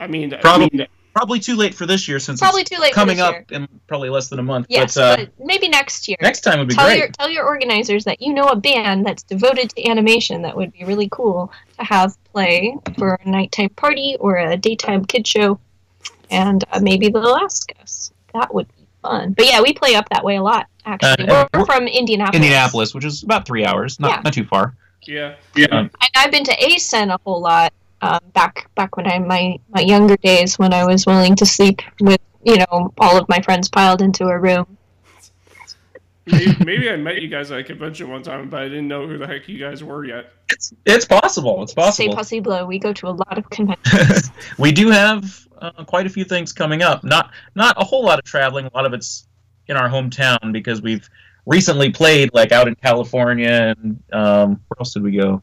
[0.00, 2.78] I mean, I Probably- mean, probably too late for this year since Probably it's too
[2.80, 3.44] late coming up year.
[3.52, 4.66] in probably less than a month.
[4.68, 6.16] Yes, but, uh, but maybe next year.
[6.20, 6.98] next time would be tell great.
[6.98, 10.72] your tell your organizers that you know a band that's devoted to animation that would
[10.72, 15.58] be really cool to have play for a nighttime party or a daytime kid show,
[16.30, 18.12] and uh, maybe they'll ask us.
[18.32, 19.32] That would be fun.
[19.32, 20.66] But yeah, we play up that way a lot.
[20.86, 22.36] Actually, Uh, we're we're- from Indianapolis.
[22.36, 24.20] Indianapolis, which is about three hours, not Yeah.
[24.24, 24.74] not too far.
[25.06, 25.34] yeah,
[25.70, 27.72] And I've been to ACEN a whole lot.
[28.02, 31.80] Um, back back when I my my younger days when I was willing to sleep
[32.00, 34.66] with you know all of my friends piled into a room.
[36.26, 39.06] maybe, maybe I met you guys at a convention one time, but I didn't know
[39.06, 40.32] who the heck you guys were yet.
[40.50, 41.62] It's it's possible.
[41.62, 42.14] It's Say possible.
[42.16, 42.66] pussy blow.
[42.66, 44.30] We go to a lot of conventions.
[44.58, 47.04] we do have uh, quite a few things coming up.
[47.04, 48.66] Not not a whole lot of traveling.
[48.66, 49.26] A lot of it's
[49.68, 51.08] in our hometown because we've
[51.46, 55.42] recently played like out in California and um, where else did we go?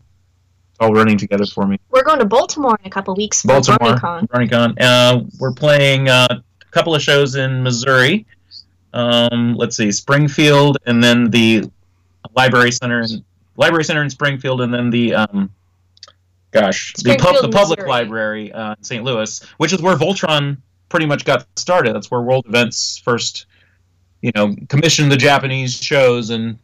[0.71, 1.80] It's all running together for me.
[1.89, 3.95] We're going to Baltimore in a couple weeks Baltimore.
[3.95, 4.76] BronyCon.
[4.80, 8.26] Uh, we're playing uh, a couple of shows in Missouri.
[8.93, 11.69] Um, let's see, Springfield, and then the
[12.36, 13.24] Library Center, in,
[13.56, 15.50] Library Center in Springfield, and then the um,
[16.51, 17.89] gosh, the, pub, the public Missouri.
[17.89, 19.03] library uh, in St.
[19.03, 20.57] Louis, which is where Voltron
[20.89, 21.95] pretty much got started.
[21.95, 23.45] That's where World Events first,
[24.21, 26.59] you know, commissioned the Japanese shows and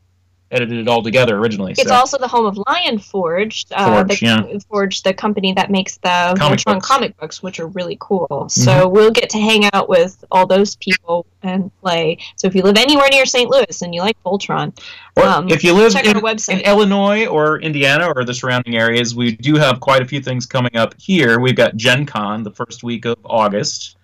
[0.51, 1.73] edited it all together originally.
[1.73, 1.93] It's so.
[1.93, 4.59] also the home of Lion Forged, uh, Forge, the, yeah.
[4.69, 6.63] Forged, the company that makes the Comic Voltron books.
[6.63, 6.79] Mm-hmm.
[6.79, 8.47] comic books, which are really cool.
[8.49, 12.17] So we'll get to hang out with all those people and play.
[12.35, 13.49] So if you live anywhere near St.
[13.49, 14.77] Louis and you like Voltron,
[15.15, 16.59] Or um, if you live check in, our website.
[16.59, 20.45] in Illinois or Indiana or the surrounding areas, we do have quite a few things
[20.45, 21.39] coming up here.
[21.39, 23.96] We've got Gen Con the first week of August.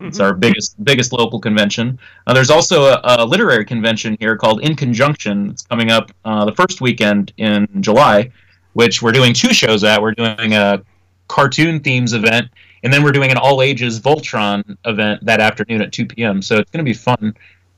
[0.00, 1.98] It's our biggest biggest local convention.
[2.26, 5.50] Uh, there's also a, a literary convention here called In Conjunction.
[5.50, 8.30] It's coming up uh, the first weekend in July,
[8.74, 10.00] which we're doing two shows at.
[10.00, 10.82] We're doing a
[11.26, 12.48] cartoon themes event,
[12.82, 16.42] and then we're doing an all ages Voltron event that afternoon at 2 p.m.
[16.42, 17.34] So it's going to be fun.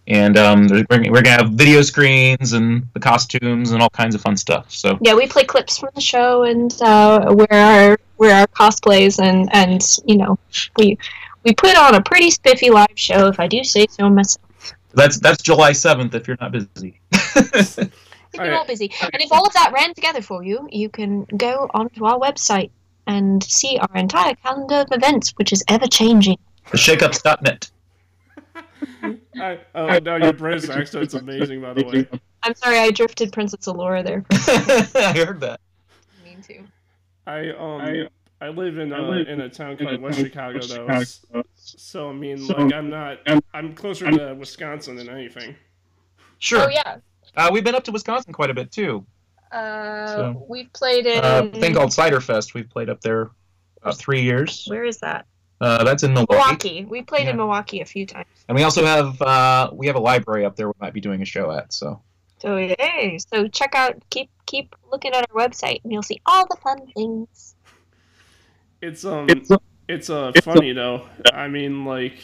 [0.07, 3.91] And um, there's, we're, we're going to have video screens and the costumes and all
[3.91, 4.71] kinds of fun stuff.
[4.71, 9.23] So yeah, we play clips from the show and uh, wear our wear our cosplays
[9.23, 10.39] and and you know
[10.77, 10.99] we
[11.45, 14.47] we put on a pretty spiffy live show if I do say so myself.
[14.95, 17.01] that's that's July 7th if you're not busy.
[18.33, 18.61] If you're Alright.
[18.61, 22.05] not busy, and if all of that ran together for you, you can go onto
[22.05, 22.71] our website
[23.09, 26.39] and see our entire calendar of events, which is ever changing.
[26.71, 27.69] the shakeups.net.
[29.41, 32.21] I, oh, now your British accent's amazing, by the way.
[32.45, 34.25] I'm sorry, I drifted Princess Allura there.
[34.31, 35.59] I heard that.
[36.25, 36.61] mean to.
[37.27, 38.09] I um I,
[38.49, 42.73] live in a in a town called West Chicago though, s- so I mean like
[42.73, 43.19] I'm not
[43.53, 45.55] I'm closer to Wisconsin than anything.
[46.39, 46.63] Sure.
[46.65, 46.97] Oh yeah.
[47.37, 49.05] Uh, we've been up to Wisconsin quite a bit too.
[49.53, 51.23] Uh, So- we've played in.
[51.25, 52.55] Uh, a thing called Cider Fest.
[52.55, 53.31] We've played up there
[53.83, 54.65] about three years.
[54.69, 55.27] Where is that?
[55.61, 56.35] Uh, that's in Milwaukee.
[56.37, 56.85] Milwaukee.
[56.87, 57.31] We played Yeah.
[57.33, 58.27] in Milwaukee a few times.
[58.49, 60.69] And we also have uh, we have a library up there.
[60.69, 61.73] We might be doing a show at.
[61.75, 62.01] So
[62.39, 63.19] So yay!
[63.33, 66.87] So check out, keep keep looking at our website, and you'll see all the fun
[66.97, 67.50] things.
[68.83, 69.29] It's um
[69.89, 71.07] it's uh funny though.
[71.33, 72.19] I mean like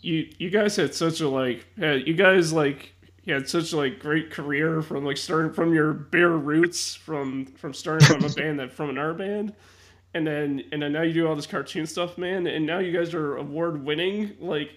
[0.00, 3.98] you you guys had such a like you guys like you had such a like
[3.98, 8.60] great career from like starting from your bare roots from from starting from a band
[8.60, 9.52] that from an art band
[10.14, 12.96] and then and then now you do all this cartoon stuff man and now you
[12.96, 14.70] guys are award winning like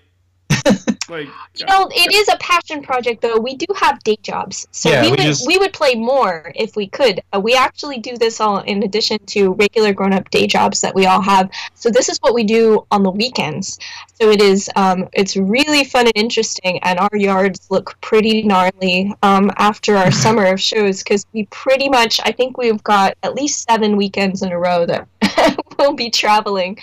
[1.09, 3.37] like You know, it is a passion project, though.
[3.39, 6.51] We do have day jobs, so Yeah, we, we would just- we would play more
[6.55, 7.21] if we could.
[7.33, 10.93] Uh, we actually do this all in addition to regular grown up day jobs that
[10.95, 11.49] we all have.
[11.75, 13.79] So this is what we do on the weekends.
[14.21, 19.13] So it is um, it's really fun and interesting, and our yards look pretty gnarly
[19.23, 23.33] um, after our summer of shows because we pretty much I think we've got at
[23.35, 25.07] least seven weekends in a row that
[25.89, 26.77] we'll be traveling.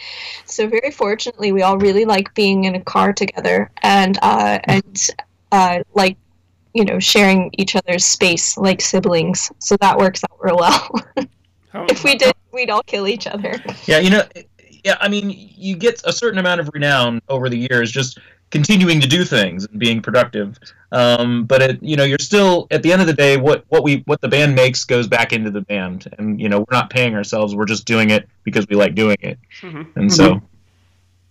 [0.46, 5.08] So very fortunately, we all really like being in a car together and uh, and
[5.52, 6.16] uh, like
[6.74, 9.52] you know sharing each other's space like siblings.
[9.58, 10.90] So that works out real well.
[11.88, 13.54] if we did, we'd all kill each other.
[13.84, 14.24] yeah, you know,
[14.84, 14.96] yeah.
[15.00, 18.18] I mean, you get a certain amount of renown over the years just
[18.50, 20.58] continuing to do things and being productive.
[20.92, 23.82] Um, but it, you know, you're still at the end of the day, what what
[23.82, 26.90] we what the band makes goes back into the band, and you know, we're not
[26.90, 27.54] paying ourselves.
[27.54, 29.86] We're just doing it because we like doing it, Mhm.
[29.96, 30.40] and so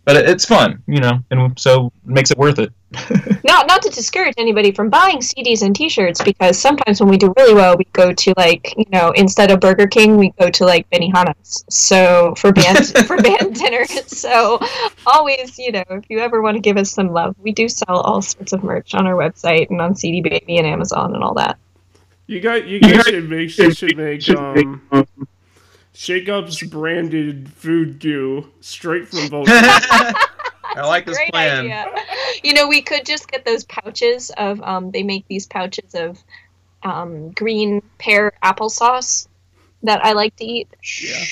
[0.06, 2.72] but it's fun, you know, and so it makes it worth it.
[3.44, 7.34] Not not to discourage anybody from buying CDs and T-shirts because sometimes when we do
[7.36, 10.66] really well, we go to like you know instead of Burger King, we go to
[10.66, 11.66] like Benihana's.
[11.70, 13.86] So for band for band dinner.
[14.08, 14.60] So
[15.06, 18.00] always you know if you ever want to give us some love, we do sell
[18.00, 21.34] all sorts of merch on our website and on CD Baby and Amazon and all
[21.34, 21.58] that.
[22.28, 25.08] You got you guys should make should make um
[25.96, 29.48] Shake Up's branded food goo straight from Voltron.
[29.48, 31.66] I like this plan.
[31.66, 31.86] idea.
[32.44, 34.62] You know, we could just get those pouches of.
[34.62, 36.22] Um, they make these pouches of
[36.84, 39.28] um, green pear applesauce
[39.84, 40.68] that I like to eat.
[41.02, 41.24] yeah.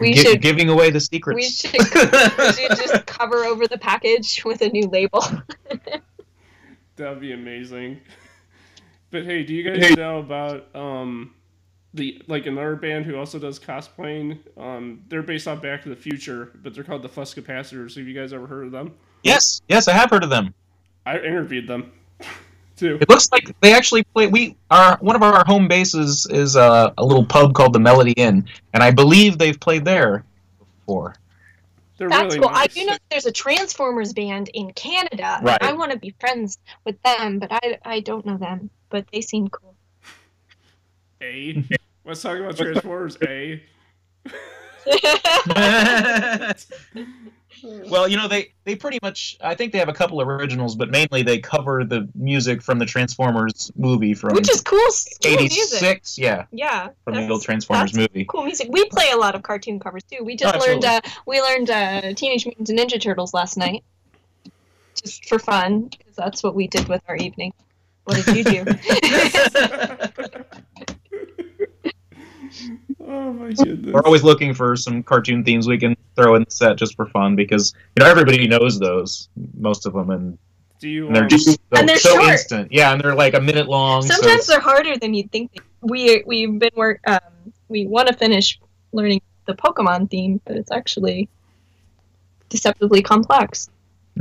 [0.00, 1.34] We Gi- should- giving away the secrets.
[1.36, 5.24] We should, we should just cover over the package with a new label.
[6.96, 8.00] That'd be amazing.
[9.10, 11.34] But hey, do you guys know about um
[11.94, 14.38] the like another band who also does cosplaying?
[14.58, 17.96] Um, they're based on Back to the Future, but they're called the Fuss Capacitors.
[17.96, 18.94] Have you guys ever heard of them?
[19.22, 20.54] yes, yes, I have heard of them.
[21.06, 21.92] I interviewed them
[22.76, 22.98] too.
[23.00, 24.26] It looks like they actually play.
[24.26, 28.12] We our one of our home bases is uh, a little pub called the Melody
[28.12, 30.24] Inn, and I believe they've played there
[30.78, 31.16] before.
[31.98, 32.50] They're That's really cool.
[32.52, 35.38] I do know that there's a Transformers band in Canada.
[35.42, 35.62] Right.
[35.62, 38.70] I want to be friends with them, but I, I don't know them.
[38.88, 39.74] But they seem cool.
[41.20, 41.64] A.
[42.04, 43.16] Let's talk about Transformers.
[43.26, 43.62] A.
[47.88, 49.36] well, you know they they pretty much.
[49.40, 52.78] I think they have a couple of originals, but mainly they cover the music from
[52.80, 55.80] the Transformers movie from Which is cool, s- cool music.
[55.82, 56.18] '86.
[56.18, 56.88] Yeah, Yeah.
[57.04, 58.24] from the that's- old Transformers that's movie.
[58.24, 58.68] cool music.
[58.70, 60.24] We play a lot of cartoon covers too.
[60.24, 63.84] We just Oh, learned uh, we learned uh, Teenage Mutant Ninja Turtles last night,
[65.00, 67.52] just for fun because that's what we did with our evening.
[68.04, 68.64] What did you do?
[73.12, 73.92] oh my goodness.
[73.92, 77.06] We're always looking for some cartoon themes we can throw in the set just for
[77.06, 80.38] fun because you know everybody knows those, most of them, and,
[80.80, 81.06] Do you?
[81.06, 82.28] and they're um, just so, And they're so short.
[82.32, 82.72] instant.
[82.72, 84.02] Yeah, and they're like a minute long.
[84.02, 85.52] Sometimes it's- they're harder than you'd think.
[85.80, 87.00] We we've been work.
[87.06, 87.18] Um,
[87.68, 88.58] we want to finish
[88.92, 91.28] learning the Pokemon theme, but it's actually
[92.48, 93.68] deceptively complex.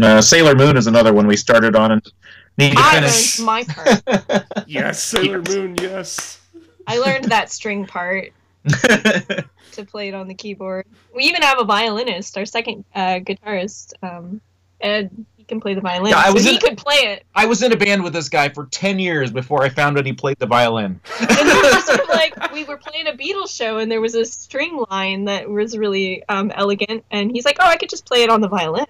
[0.01, 2.11] Uh, Sailor Moon is another one we started on and
[2.57, 3.39] need to I finish.
[3.39, 4.45] learned my part.
[4.67, 5.75] yes, Sailor Moon.
[5.81, 6.39] Yes.
[6.87, 8.31] I learned that string part
[9.71, 10.85] to play it on the keyboard.
[11.15, 14.41] We even have a violinist, our second uh, guitarist, um,
[14.79, 15.09] Ed.
[15.37, 17.23] He can play the violin, Yeah, I so was he in- could play it.
[17.33, 20.05] I was in a band with this guy for ten years before I found out
[20.05, 20.99] he played the violin.
[21.19, 24.13] And we were sort of like we were playing a Beatles show, and there was
[24.15, 28.05] a string line that was really um, elegant, and he's like, "Oh, I could just
[28.05, 28.85] play it on the violin."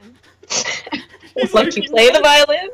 [1.34, 2.70] It's like you play the violin,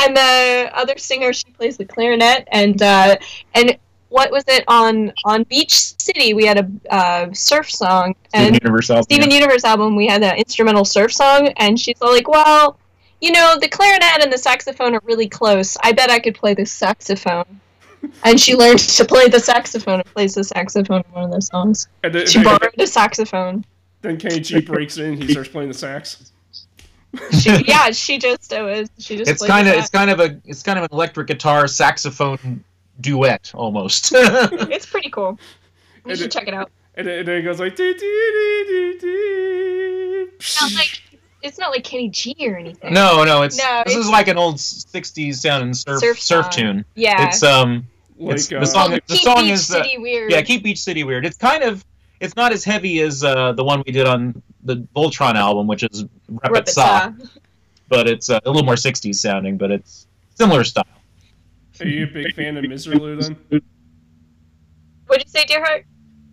[0.00, 3.16] and the other singer she plays the clarinet, and uh,
[3.54, 3.78] and
[4.10, 6.34] what was it on on Beach City?
[6.34, 9.02] We had a uh, surf song, Steven and Universe album.
[9.04, 12.78] Steven Universe album, we had an instrumental surf song, and she's all like, "Well,
[13.20, 15.76] you know, the clarinet and the saxophone are really close.
[15.82, 17.60] I bet I could play the saxophone."
[18.24, 21.48] And she learned to play the saxophone and plays the saxophone in one of those
[21.48, 21.88] songs.
[22.02, 23.64] And then, She and then, borrowed a saxophone.
[24.00, 25.20] then Kenny G breaks in.
[25.20, 26.32] He starts playing the sax.
[27.40, 29.30] She, yeah, she just it was she just.
[29.30, 32.64] It's kind of it's kind of a it's kind of an electric guitar saxophone
[33.00, 34.12] duet almost.
[34.14, 35.38] It's pretty cool.
[36.04, 36.70] You And should it- check it out.
[36.96, 37.76] And then, and then it goes like.
[37.76, 41.02] "Dee, dee, dee, dee, dee." It's not like
[41.42, 42.92] it's not like Kenny G or anything.
[42.92, 46.50] no, no, it's No, this it's- is like an old '60s sounding surf Surf surf,
[46.50, 46.84] tune.
[46.96, 47.26] Yeah.
[47.28, 47.86] It's um
[48.18, 50.30] Like It's- the uh, song- Called the song Beach is the- City weird.
[50.32, 51.24] yeah, keep Beach City weird.
[51.24, 51.84] It's kind of
[52.20, 55.82] it's not as heavy as uh, the one we did on the Voltron album, which
[55.84, 56.74] is Rep It
[57.88, 60.84] but it's uh, a little more '60s sounding, but it's similar style.
[61.80, 63.62] Are you a big fan of Misirlou then?
[65.06, 65.84] What'd you say, Deerheart?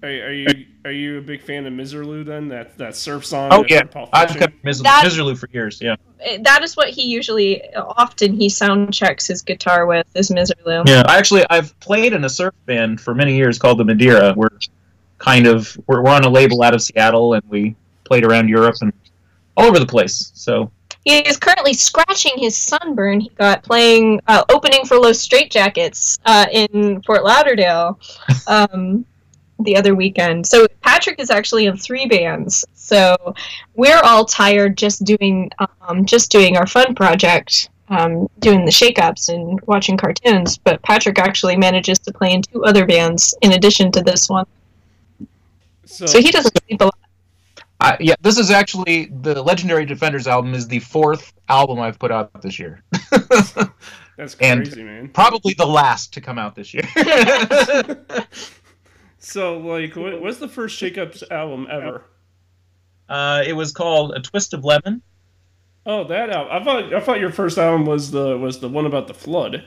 [0.04, 2.48] Are, are you are you a big fan of Misirlou then?
[2.50, 3.50] That that surf song.
[3.52, 4.40] Oh yeah, Pulp I've Fiction?
[4.52, 5.82] kept Mis- That- Misirlou for years.
[5.82, 5.96] Yeah,
[6.42, 10.88] That is what he usually, often he sound checks his guitar with, is Misirlou.
[10.88, 11.02] yeah.
[11.08, 14.34] I actually I've played in a surf band for many years called the Madeira.
[14.36, 14.50] We're
[15.18, 18.76] kind of we're, we're on a label out of Seattle, and we played around Europe
[18.82, 18.94] and
[19.56, 20.32] all over the place.
[20.36, 20.72] So
[21.08, 26.48] He is currently scratching his sunburn he got playing, uh, opening for Los Straitjackets uh,
[26.52, 27.98] in Fort Lauderdale
[28.48, 29.06] um,
[29.62, 30.46] the other weekend.
[30.46, 32.66] So Patrick is actually in three bands.
[32.74, 33.16] So
[33.74, 39.30] we're all tired just doing um, just doing our fun project, um, doing the shake-ups
[39.30, 40.58] and watching cartoons.
[40.58, 44.46] But Patrick actually manages to play in two other bands in addition to this one.
[45.86, 47.07] So, So he doesn't sleep a lot.
[47.80, 52.12] I, yeah, this is actually the Legendary Defenders album is the fourth album I've put
[52.12, 52.84] out this year.
[54.18, 55.10] that's and- crazy, man.
[55.10, 56.84] Probably the last to come out this year.
[59.20, 62.04] So like, what, what's the first Shake Ups album ever?
[63.10, 65.02] uh, it was called A Twist of Lemon,
[65.86, 66.52] Oh, that album.
[66.52, 69.64] I thought I thought your first album was the was the one about the flood.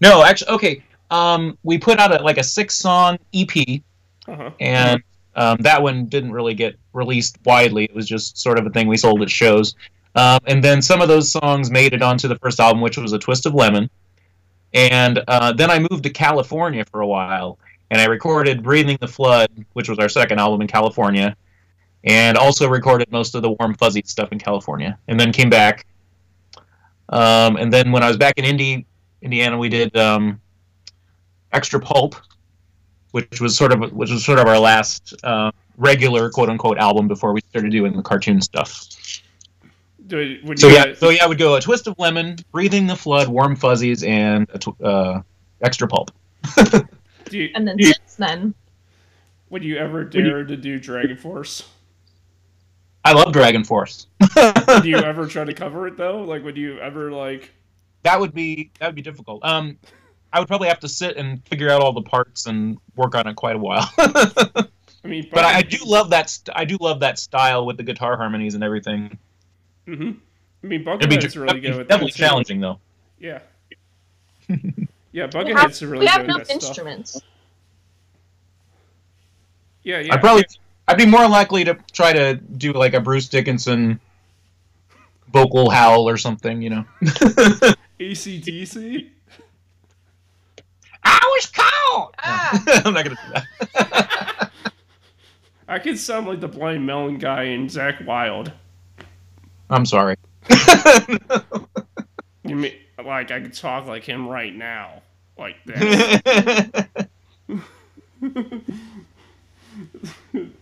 [0.00, 0.84] No, actually, okay.
[1.10, 3.80] Um, we put out a, like a six-song EP,
[4.28, 4.50] Uh-huh.
[4.60, 5.02] and
[5.36, 7.84] um, that one didn't really get released widely.
[7.84, 9.74] It was just sort of a thing we sold at shows.
[10.14, 13.12] Um, and then some of those songs made it onto the first album, which was
[13.12, 13.90] a twist of lemon.
[14.72, 17.58] And uh, then I moved to California for a while,
[17.90, 21.36] and I recorded "Breathing the Flood," which was our second album in California,
[22.04, 24.98] and also recorded most of the Warm Fuzzy stuff in California.
[25.06, 25.86] And then came back.
[27.10, 28.86] Um, and then when I was back in Indy,
[29.22, 30.40] Indiana, we did um,
[31.52, 32.16] Extra Pulp,
[33.16, 37.08] which was sort of which was sort of our last uh, regular quote unquote album
[37.08, 38.78] before we started doing the cartoon stuff.
[40.06, 42.86] Do, would So yeah, guys- so yeah, I would go a twist of lemon, breathing
[42.86, 45.22] the flood, warm fuzzies, and a tw- uh,
[45.62, 46.10] extra pulp.
[47.24, 47.92] do you, And then Yeah.
[47.92, 48.54] since then,
[49.48, 51.66] would you ever dare to do Dragon Force?
[53.04, 54.08] I love Dragon Force.
[54.34, 56.22] Do you ever try to cover it though?
[56.22, 57.52] Like, would you ever like?
[58.02, 59.44] that would be that would be difficult.
[59.44, 59.78] Um,
[60.36, 63.26] I would probably have to sit and figure out all the parts and work on
[63.26, 63.90] it quite a while.
[63.96, 64.70] but
[65.02, 66.28] I mean, I, I do love that.
[66.28, 69.16] St- I do love that style with the guitar harmonies and everything.
[69.86, 70.10] hmm
[70.62, 72.22] I mean, It'd Buckethead's really that'd good with definitely that too.
[72.22, 72.78] challenging though.
[73.18, 73.38] Yeah.
[74.48, 74.56] yeah,
[75.12, 76.00] we have, Buckethead's really good.
[76.00, 76.68] we have good with enough that stuff.
[76.68, 77.22] instruments.
[79.84, 80.12] Yeah, yeah.
[80.12, 80.44] I'd probably
[80.86, 84.00] I'd be more likely to try to do like a Bruce Dickinson
[85.32, 86.84] vocal howl or something, you know.
[87.98, 89.12] ACDC.
[91.06, 92.14] I was caught.
[92.18, 92.82] Ah.
[92.84, 94.50] I'm not gonna do that.
[95.68, 98.52] I could sound like the blind melon guy in Zach Wild.
[99.70, 100.16] I'm sorry.
[102.44, 105.02] You mean like I could talk like him right now,
[105.36, 107.08] like that.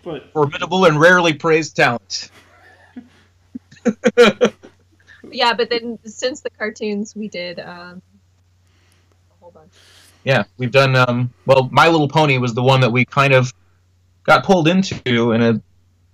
[0.03, 2.31] but Formidable and rarely praised talent.
[5.31, 8.14] Yeah, but then since the cartoons, we did um, a whole bunch.
[10.25, 10.97] Yeah, we've done.
[10.97, 13.53] Um, well, My Little Pony was the one that we kind of
[14.25, 15.61] got pulled into in a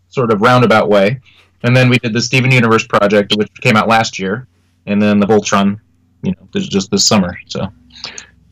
[0.09, 1.21] sort of roundabout way,
[1.63, 4.49] and then we did the Steven Universe project, which came out last year,
[4.87, 5.81] and then the Voltron,
[6.23, 7.39] you know, just this summer.
[7.47, 7.63] So,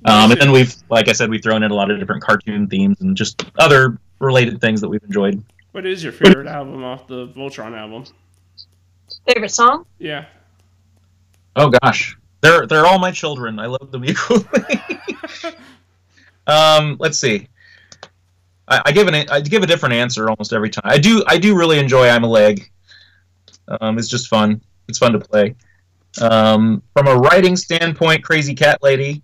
[0.05, 2.69] um, and then we've, like I said, we've thrown in a lot of different cartoon
[2.69, 5.43] themes and just other related things that we've enjoyed.
[5.73, 8.05] what is your favorite album off the Voltron album?
[9.27, 9.87] Favorite song?
[9.99, 10.27] Yeah.
[11.57, 13.59] Oh gosh, they're they're all my children.
[13.59, 14.45] I love them equally.
[16.47, 17.49] um, let's see.
[18.69, 20.85] I, I give an I give a different answer almost every time.
[20.85, 22.71] I do I do really enjoy I'm a leg.
[23.81, 24.61] Um, it's just fun.
[24.89, 25.55] It's fun to play.
[26.21, 29.23] Um, from a writing standpoint, Crazy Cat Lady.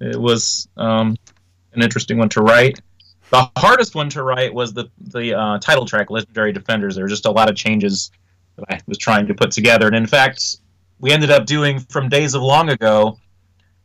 [0.00, 1.16] It was um,
[1.72, 2.80] an interesting one to write.
[3.30, 7.08] The hardest one to write was the the uh, title track, "Legendary Defenders." There were
[7.08, 8.10] just a lot of changes
[8.56, 10.58] that I was trying to put together, and in fact,
[11.00, 13.18] we ended up doing from days of long ago.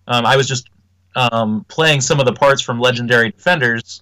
[0.08, 0.70] Um, I was just
[1.16, 4.02] um, playing some of the parts from Legendary Defenders,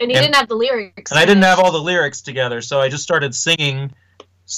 [0.00, 1.10] And you And- didn't have the lyrics.
[1.10, 3.92] and I didn't have all the lyrics together, so I just started singing.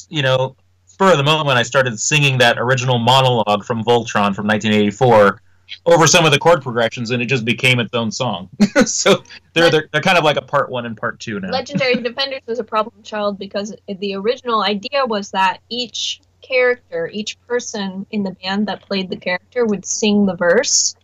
[0.09, 0.54] You know,
[0.87, 5.40] spur of the moment, I started singing that original monologue from Voltron from 1984
[5.87, 8.48] over some of the chord progressions, and it just became its own song.
[8.85, 9.22] so
[9.54, 11.48] they're, they're they're kind of like a part one and part two now.
[11.50, 16.20] Legendary Defenders was a problem child because the original idea was that each
[16.51, 20.95] character, each person in the band that played the character would sing the verse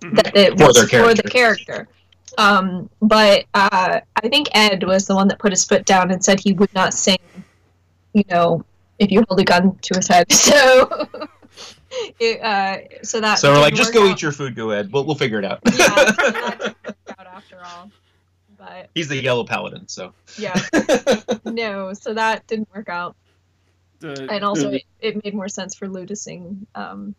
[0.00, 0.16] Mhm.
[0.16, 1.64] that it For was their for the character.
[1.64, 1.88] character.
[2.38, 6.24] Um, but uh, I think Ed was the one that put his foot down and
[6.24, 7.18] said he would not sing,
[8.14, 8.64] you know,
[8.98, 10.26] if you hold a gun to his head.
[10.32, 11.08] So,
[12.20, 14.12] it, uh, so that so we're like, just go out.
[14.12, 14.90] eat your food, go Ed.
[14.92, 15.58] We'll we'll figure it out.
[15.66, 16.76] Yeah, so that didn't
[17.08, 17.90] work out after all.
[18.56, 20.12] But He's the yellow paladin, so.
[20.38, 20.54] yeah,
[21.44, 23.16] no, so that didn't work out.
[24.00, 27.14] The, and also it, it made more sense for Lou to sing um,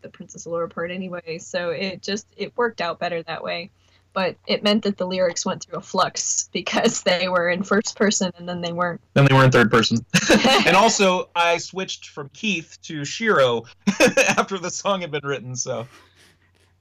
[0.00, 1.38] the Princess Allura part anyway.
[1.38, 3.70] So it just it worked out better that way.
[4.12, 7.96] But it meant that the lyrics went through a flux because they were in first
[7.96, 9.00] person and then they weren't.
[9.14, 10.04] Then they were in third person.
[10.66, 13.64] and also, I switched from Keith to Shiro
[14.36, 15.86] after the song had been written, so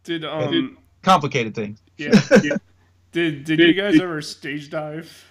[0.04, 1.82] did um complicated things.
[1.98, 2.58] yeah
[3.12, 5.26] did did you guys ever stage dive?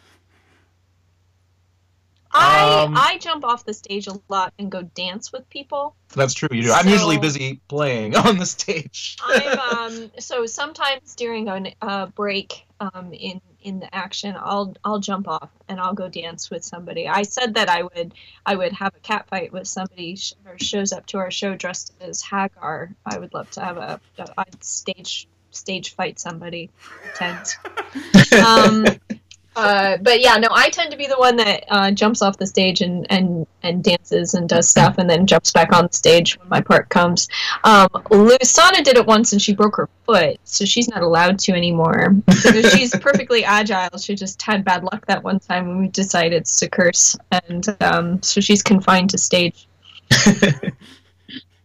[2.32, 5.94] I Um, I jump off the stage a lot and go dance with people.
[6.14, 6.48] That's true.
[6.52, 6.72] You do.
[6.72, 9.16] I'm usually busy playing on the stage.
[9.22, 9.58] I'm
[9.94, 15.26] um so sometimes during a uh, break um in in the action I'll I'll jump
[15.26, 17.08] off and I'll go dance with somebody.
[17.08, 18.14] I said that I would
[18.46, 21.56] I would have a cat fight with somebody sh- or shows up to our show
[21.56, 22.94] dressed as Haggar.
[23.04, 26.70] I would love to have a, a I'd stage stage fight somebody.
[27.02, 27.56] Pretend.
[28.44, 28.86] um
[29.58, 32.46] Uh, but yeah, no, I tend to be the one that uh, jumps off the
[32.46, 36.38] stage and, and, and dances and does stuff and then jumps back on the stage
[36.38, 37.28] when my part comes.
[37.64, 41.52] Um, Luisana did it once and she broke her foot, so she's not allowed to
[41.52, 42.10] anymore.
[42.26, 43.98] Because she's perfectly agile.
[43.98, 48.22] She just had bad luck that one time when we decided to curse, and um,
[48.22, 49.68] so she's confined to stage.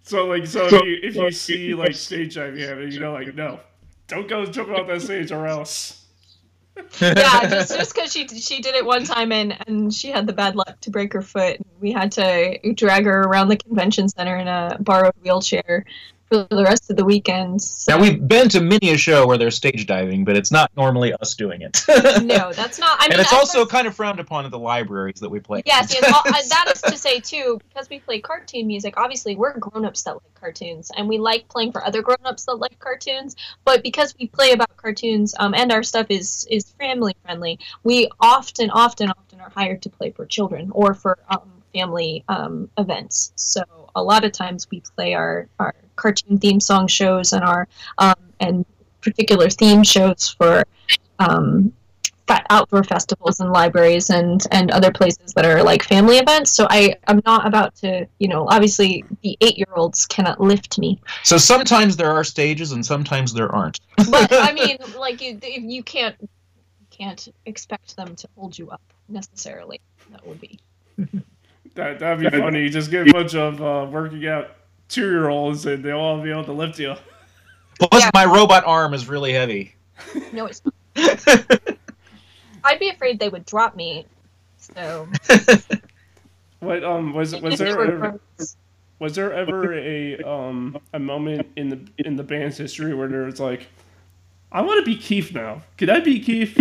[0.04, 3.34] So like, so if you, if you see like stage diving happening, you know, like,
[3.34, 3.62] no,
[4.08, 6.03] don't go jumping off that stage or else.
[7.00, 10.34] Yeah, just just because she she did it one time and and she had the
[10.34, 11.58] bad luck to break her foot.
[11.80, 15.86] We had to drag her around the convention center in a borrowed wheelchair
[16.34, 17.62] for the rest of the weekend.
[17.62, 20.72] So, Now we've been to many a show where they're stage diving, but it's not
[20.76, 21.84] normally us doing it.
[22.24, 22.98] no, that's not.
[23.00, 25.40] I mean, and it's also first- kind of frowned upon at the libraries that we
[25.40, 25.62] play.
[25.66, 28.96] Yes, and all, uh, that is to say too, because we play cartoon music.
[28.98, 32.80] Obviously, we're grown-ups that like cartoons, and we like playing for other grown-ups that like
[32.80, 33.36] cartoons.
[33.64, 38.10] But because we play about cartoons, um, and our stuff is is family friendly, we
[38.20, 43.32] often, often, often are hired to play for children or for um, family um, events.
[43.36, 43.64] So
[43.96, 47.68] a lot of times we play our our cartoon theme song shows and our
[47.98, 48.66] um, and
[49.02, 50.64] particular theme shows for.
[51.20, 51.74] Um,
[52.50, 56.96] outdoor festivals and libraries and and other places that are like family events so i
[57.08, 61.38] i'm not about to you know obviously the eight year olds cannot lift me So
[61.38, 63.80] sometimes there are stages and sometimes there aren't.
[64.10, 66.16] but i mean like you if you can't
[66.90, 70.60] can't expect them to hold you up necessarily that would be
[71.76, 72.70] That that'd be funny.
[72.70, 74.52] Just get a bunch of uh, working out
[74.90, 76.96] two year olds and they'll all be able to lift you.
[77.80, 78.12] Plus, Yeah.
[78.14, 79.74] my robot arm is really heavy.
[80.32, 80.62] no it's
[82.64, 84.06] i'd be afraid they would drop me
[84.58, 85.08] so
[86.60, 88.20] What um was was there ever,
[89.00, 93.24] was there ever a um a moment in the in the band's history where there
[93.24, 93.68] was like,
[94.52, 95.62] I want to be Keith now.
[95.78, 96.58] Could I be Keith?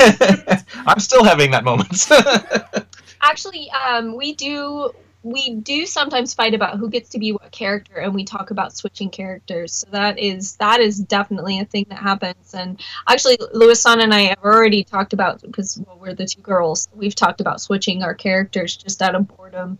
[0.86, 2.08] I'm still having that moment.
[3.22, 4.92] actually um we do
[5.22, 8.74] we do sometimes fight about who gets to be what character and we talk about
[8.74, 9.74] switching characters.
[9.74, 12.54] So that is that is definitely a thing that happens.
[12.54, 16.88] And actually Luisana and I have already talked about because well, we're the two girls
[16.94, 19.78] we've talked about switching our characters just out of boredom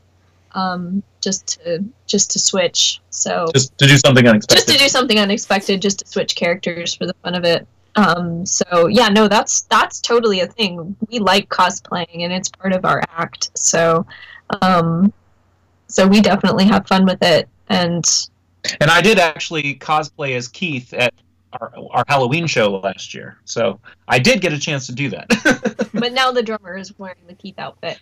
[0.53, 3.01] um just to just to switch.
[3.09, 4.66] So just to do something unexpected.
[4.66, 7.66] just to do something unexpected just to switch characters for the fun of it
[7.97, 12.72] um so yeah no that's that's totally a thing we like cosplaying and it's part
[12.72, 14.07] of our act so
[14.62, 15.12] um
[15.88, 18.05] so we definitely have fun with it and
[18.80, 21.12] And I did actually cosplay as Keith at
[21.55, 23.38] our, our Halloween show last year.
[23.45, 25.91] So I did get a chance to do that.
[25.95, 27.99] but now the drummer is wearing the Keith outfit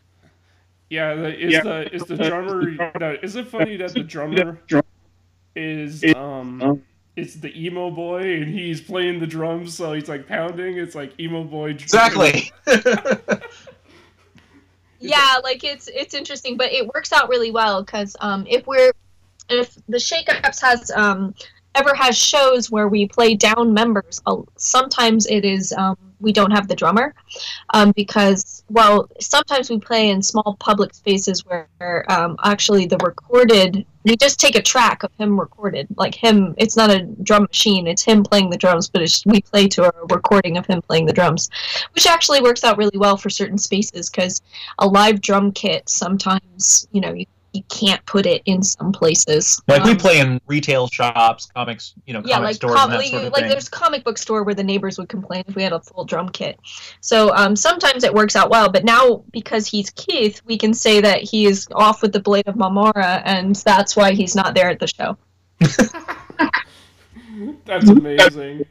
[0.91, 1.63] Yeah, the, is Yeah.
[1.63, 2.93] the is the drummer?
[2.99, 4.59] No, is it funny that the drummer
[5.55, 6.83] is um
[7.19, 10.79] it's the emo boy and he's playing the drums, so he's like pounding.
[10.79, 11.71] It's like emo boy.
[11.71, 12.53] exactly.
[15.01, 18.93] yeah like it's it's interesting but it works out really well because um if we're
[19.49, 21.35] if the shakeups has um
[21.79, 24.21] ever has shows where we play down members
[24.57, 27.15] sometimes it is um we don't have the drummer
[27.75, 33.87] um because well sometimes we play in small public spaces where um actually the recorded
[34.05, 35.87] we just take a track of him recorded.
[35.97, 39.41] Like him it's not a drum machine it's him playing the drums but it's, we
[39.41, 41.49] play to a recording of him playing the drums
[41.95, 44.43] which actually works out really well for certain spaces because
[44.81, 49.61] a live drum kit sometimes you know you, you can't put it in some places
[49.69, 52.85] like we Um, play in retail shops, comics, you know, yeah comic like stores com-
[52.85, 53.49] and that like, sort of like thing.
[53.51, 56.05] there's a comic book store where the neighbors would complain if we had a full
[56.05, 56.61] drum kit
[57.01, 61.01] so um, sometimes it works out well but now because he's keith we can say
[61.01, 64.69] that he is off with the blade of Marmora and that's why he's not there
[64.69, 65.17] at the show
[67.65, 68.67] That's amazing.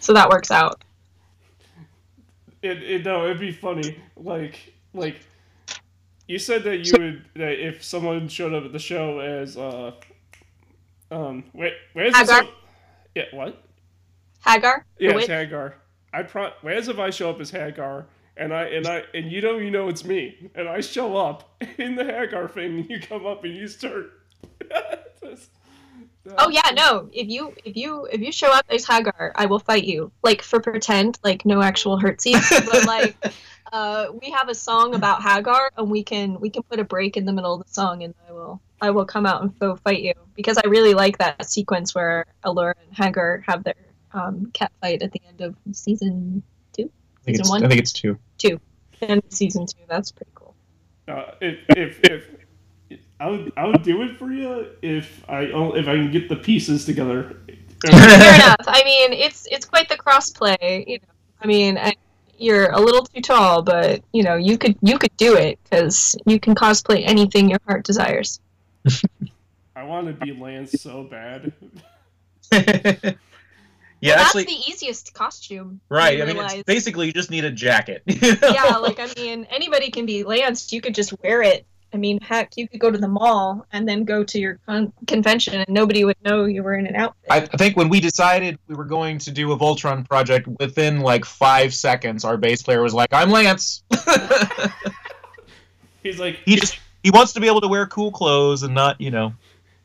[0.00, 0.82] so that works out
[2.62, 3.98] It, it no, it'd be funny.
[4.16, 5.20] Like like
[6.28, 9.92] you said that you would that if someone showed up at the show as uh
[11.10, 12.30] um wait where's this
[13.14, 13.62] yeah what
[14.44, 15.28] Haggar yeah it's?
[15.28, 15.74] Haggar
[16.12, 18.06] I pro whereas if I show up as Haggar
[18.36, 21.62] and I and I and you don't even know it's me and I show up
[21.78, 24.10] in the Haggar thing and you come up and you start
[24.68, 25.48] That's-
[26.38, 27.08] Oh yeah, no.
[27.12, 30.12] If you if you if you show up as Haggar, I will fight you.
[30.22, 33.16] Like for pretend, like no actual hurt scenes, but like
[33.72, 37.16] uh, we have a song about Haggar, and we can we can put a break
[37.16, 39.76] in the middle of the song, and I will I will come out and go
[39.76, 43.74] fight you because I really like that sequence where Allura and Haggar have their
[44.12, 46.92] um, cat fight at the end of season I think,
[47.24, 47.64] season it's, one?
[47.64, 48.18] I think it's two.
[48.36, 48.60] Two,
[49.00, 49.78] and season two.
[49.88, 50.54] That's pretty cool.
[51.08, 55.88] Uh, if if if I would I would do it for you if I if
[55.88, 57.38] I can get the pieces together.
[57.86, 58.56] Fair enough.
[58.66, 60.86] I mean, it's it's quite the crossplay.
[60.86, 61.08] You know,
[61.40, 61.94] I mean, I,
[62.42, 66.16] you're a little too tall, but you know you could you could do it because
[66.26, 68.40] you can cosplay anything your heart desires.
[69.76, 71.52] I want to be Lance so bad.
[72.52, 75.80] yeah, Well, actually, that's the easiest costume.
[75.88, 76.20] right.
[76.20, 78.02] I mean, it's basically you just need a jacket.
[78.06, 80.72] yeah, like I mean, anybody can be Lance.
[80.72, 81.66] You could just wear it.
[81.94, 84.92] I mean, heck, you could go to the mall and then go to your con-
[85.06, 87.30] convention, and nobody would know you were in an outfit.
[87.30, 91.00] I, I think when we decided we were going to do a Voltron project, within
[91.00, 93.82] like five seconds, our bass player was like, "I'm Lance."
[96.02, 99.00] He's like, he just he wants to be able to wear cool clothes and not,
[99.00, 99.34] you know.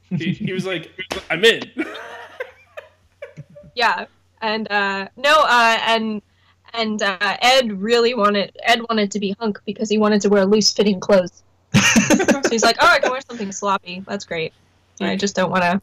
[0.09, 0.91] he, he was like,
[1.29, 1.61] I'm in.
[3.77, 4.05] Yeah,
[4.41, 6.23] and uh, no, uh, and
[6.73, 10.47] and uh, Ed really wanted Ed wanted to be Hunk because he wanted to wear
[10.47, 11.43] loose fitting clothes.
[12.47, 14.03] So he's like, "Oh, I can wear something sloppy.
[14.07, 14.53] That's great."
[15.01, 15.81] I just don't want to.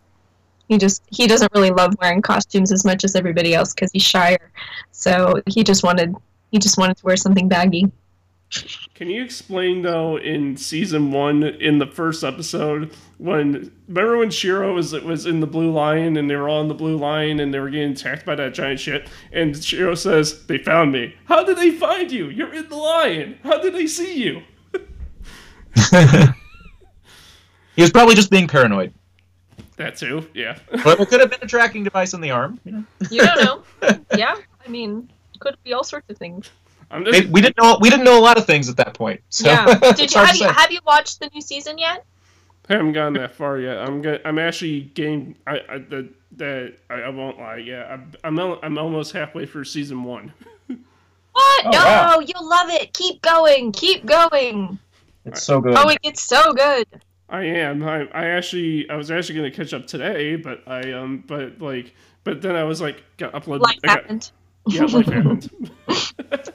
[0.69, 4.03] He just he doesn't really love wearing costumes as much as everybody else because he's
[4.03, 4.51] shyer.
[4.93, 6.15] So he just wanted
[6.51, 7.93] he just wanted to wear something baggy.
[8.95, 14.75] Can you explain though in season one in the first episode when remember when Shiro
[14.75, 17.53] was was in the blue lion and they were all in the blue lion and
[17.53, 21.15] they were getting attacked by that giant shit and Shiro says they found me.
[21.27, 22.31] How did they find you?
[22.31, 23.39] You're in the lion.
[23.43, 24.43] How did they see you?
[27.77, 28.93] he was probably just being paranoid.
[29.77, 30.29] That too.
[30.35, 30.59] Yeah.
[30.85, 32.61] But it could have been a tracking device in the arm.
[32.65, 32.85] You know?
[33.11, 33.45] You don't
[33.83, 33.99] know.
[34.17, 35.11] yeah, I mean,
[35.41, 36.51] could be all sorts of things.
[37.05, 39.21] Just It- we didn't know we didn't know a lot of things at that point.
[39.31, 39.75] So yeah.
[39.97, 42.05] Did you have, you have you watched the new season yet?
[42.69, 43.79] I haven't gotten that far yet.
[43.79, 45.35] I'm get, I'm actually game.
[45.47, 47.57] I, I the the I, I won't lie.
[47.57, 50.33] Yeah, I'm I'm, al- I'm almost halfway through season one.
[50.67, 51.67] What?
[51.67, 52.21] Oh, no, wow.
[52.21, 52.93] you'll love it.
[52.95, 53.73] Keep going.
[53.73, 54.79] Keep going.
[55.25, 55.75] It's so good.
[55.77, 56.87] Oh, it gets so good.
[57.29, 57.83] I am.
[57.83, 61.95] I, I actually I was actually gonna catch up today, but I um but like
[62.25, 63.61] but then I was like got uploaded.
[63.61, 64.31] Life got- happened.
[64.69, 65.51] Yeah, life happened.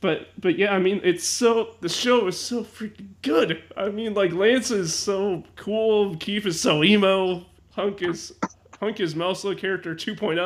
[0.00, 3.62] but but yeah, I mean it's so the show is so freaking good.
[3.76, 8.32] I mean like Lance is so cool, Keith is so emo, Hunk is
[8.80, 10.38] Hunk is Melsa character 2.0.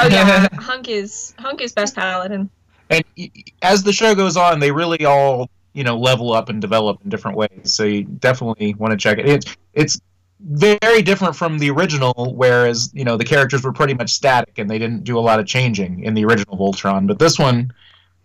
[0.00, 2.50] Oh yeah, Hunk is Hunk is best paladin.
[2.90, 6.48] and y- y- as the show goes on, they really all you know level up
[6.48, 7.74] and develop in different ways.
[7.74, 9.26] So you definitely want to check it.
[9.26, 10.00] It's it's
[10.40, 14.70] very different from the original, whereas you know the characters were pretty much static and
[14.70, 17.06] they didn't do a lot of changing in the original Voltron.
[17.06, 17.72] But this one,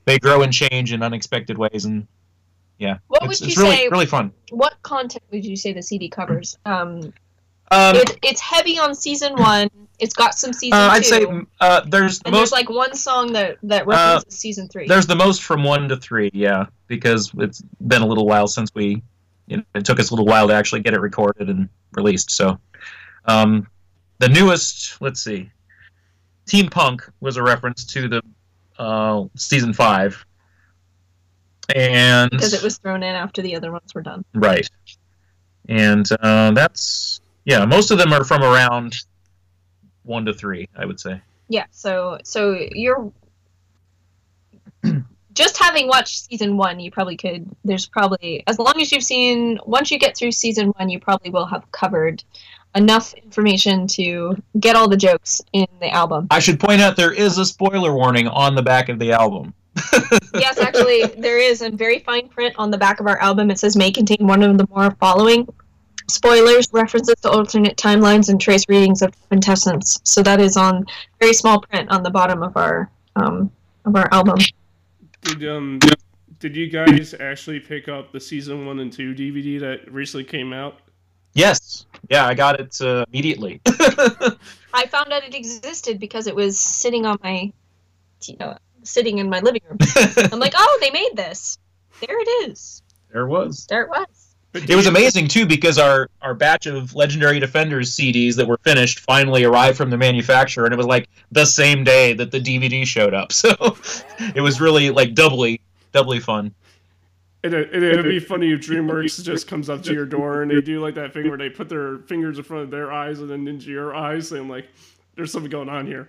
[0.05, 2.07] they grow and change in unexpected ways, and
[2.77, 3.89] yeah, What it's, would it's really say?
[3.89, 4.31] really fun.
[4.51, 6.57] What content would you say the CD covers?
[6.65, 7.13] Um,
[7.73, 9.69] Um, it, it's heavy on season one.
[9.99, 11.25] It's got some season uh, 2 I'd say
[11.59, 14.87] uh, there's the and there's most like one song that that references season three.
[14.87, 18.69] There's the most from one to three, yeah, because it's been a little while since
[18.75, 19.01] we,
[19.47, 22.31] you know, it took us a little while to actually get it recorded and released.
[22.31, 22.59] So,
[23.25, 23.67] um,
[24.19, 25.49] the newest, let's see,
[26.45, 28.21] Team Punk was a reference to the
[28.77, 30.23] uh, season five,
[31.73, 34.25] and because it was thrown in after the other ones were done.
[34.33, 34.69] right,
[35.69, 38.95] and uh, that's yeah, most of them are from around
[40.03, 41.21] one to three, I would say.
[41.49, 43.11] Yeah, so so you're
[45.33, 47.49] just having watched season one, you probably could.
[47.65, 51.29] There's probably as long as you've seen once you get through season one, you probably
[51.29, 52.23] will have covered
[52.75, 56.27] enough information to get all the jokes in the album.
[56.31, 59.53] I should point out there is a spoiler warning on the back of the album.
[60.35, 63.49] yes, actually, there is a very fine print on the back of our album.
[63.51, 65.47] It says may contain one of the more following
[66.07, 69.99] spoilers, references to alternate timelines, and trace readings of quintessence.
[70.03, 70.85] So that is on
[71.19, 73.51] very small print on the bottom of our um,
[73.85, 74.39] of our album.
[75.21, 75.79] Did um
[76.39, 80.51] did you guys actually pick up the season one and two DVD that recently came
[80.51, 80.79] out?
[81.33, 83.61] Yes, yeah, I got it uh, immediately.
[83.65, 87.51] I found out it existed because it was sitting on my,
[88.23, 89.77] you know, sitting in my living room.
[90.31, 91.57] I'm like, oh, they made this.
[92.01, 92.83] There it is.
[93.11, 93.65] there it was.
[93.67, 94.32] There it was.
[94.53, 98.59] But It was amazing too because our our batch of Legendary Defenders CDs that were
[98.63, 102.39] finished finally arrived from the manufacturer, and it was like the same day that the
[102.39, 103.31] DVD showed up.
[103.43, 103.77] So
[104.35, 105.59] it was really like doubly
[105.91, 106.53] doubly fun.
[107.43, 110.61] It, it, it'd be funny if DreamWorks just comes up to your door and they
[110.61, 113.29] do like that thing where they put their fingers in front of their eyes and
[113.29, 114.65] then into your eyes, saying like,
[115.15, 116.07] "There's something going on here."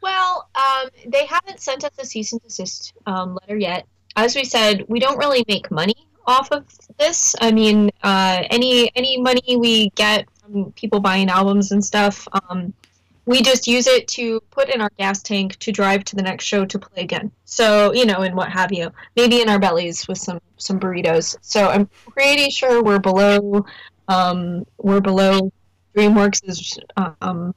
[0.00, 3.86] Well, um, they haven't sent us a cease and desist um, letter yet.
[4.16, 6.64] As we said, we don't really make money off of
[6.98, 7.34] this.
[7.40, 12.72] I mean, uh, any any money we get from people buying albums and stuff, um,
[13.24, 16.44] we just use it to put in our gas tank to drive to the next
[16.44, 17.32] show to play again.
[17.46, 18.92] So you know, and what have you.
[19.16, 21.36] Maybe in our bellies with some some burritos.
[21.40, 23.64] So I'm pretty sure we're below.
[24.08, 25.52] Um, we're below
[25.96, 26.78] DreamWorks'
[27.20, 27.54] um,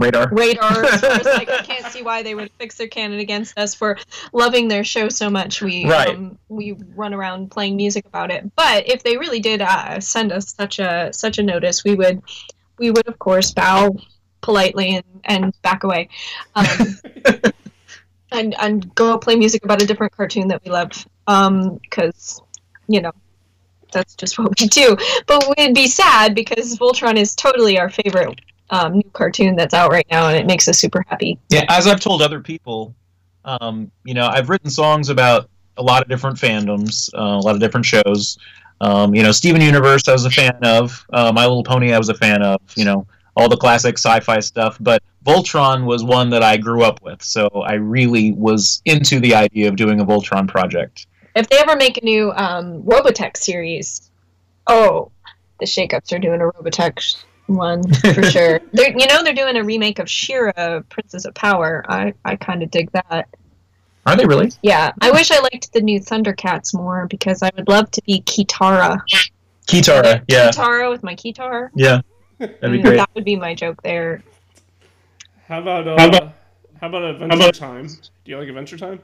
[0.00, 0.28] Radar.
[0.32, 0.72] radar.
[0.72, 3.98] Far as, like I can't see why they would fix their canon against us for
[4.32, 5.60] loving their show so much.
[5.62, 6.08] We Right.
[6.08, 8.50] um, we run around playing music about it.
[8.56, 12.22] But if they really did uh, send us such a such a notice, we would
[12.78, 13.96] we would of course bow
[14.40, 16.08] politely and, and back away.
[16.54, 16.66] Um,
[18.32, 21.06] and and go play music about a different cartoon that we loved.
[21.26, 22.40] Um, because
[22.88, 23.12] you know
[23.92, 24.96] that's just what we do.
[25.26, 28.40] But we'd be sad because Voltron is totally our favorite
[28.70, 31.38] um, new cartoon that's out right now, and it makes us super happy.
[31.50, 32.94] Yeah, as I've told other people,
[33.44, 37.54] um, you know, I've written songs about a lot of different fandoms, uh, a lot
[37.54, 38.38] of different shows.
[38.80, 41.06] Um, you know, Steven Universe, I was a fan of.
[41.12, 42.60] Uh, My Little Pony, I was a fan of.
[42.76, 43.06] You know,
[43.36, 44.76] all the classic sci-fi stuff.
[44.80, 49.34] But Voltron was one that I grew up with, so I really was into the
[49.34, 51.06] idea of doing a Voltron project.
[51.36, 54.10] If they ever make a new um, Robotech series,
[54.66, 55.10] oh,
[55.60, 57.22] the Shakeups are doing a Robotech
[57.56, 57.82] one
[58.14, 58.60] for sure.
[58.72, 61.84] They're, you know, they're doing a remake of She-Ra, Princess of Power.
[61.88, 63.28] I, I kind of dig that.
[64.06, 64.50] Are they really?
[64.62, 68.22] Yeah, I wish I liked the new Thundercats more because I would love to be
[68.22, 69.00] Cheetara.
[69.66, 71.70] Cheetara, yeah, Cheetara with my guitar.
[71.74, 72.00] yeah,
[72.38, 72.96] that'd be Mm, great.
[72.96, 74.22] That would be my joke there.
[75.46, 76.30] How about uh,
[76.80, 77.86] how about, Adventure Time?
[77.86, 79.00] Do you like Adventure Time?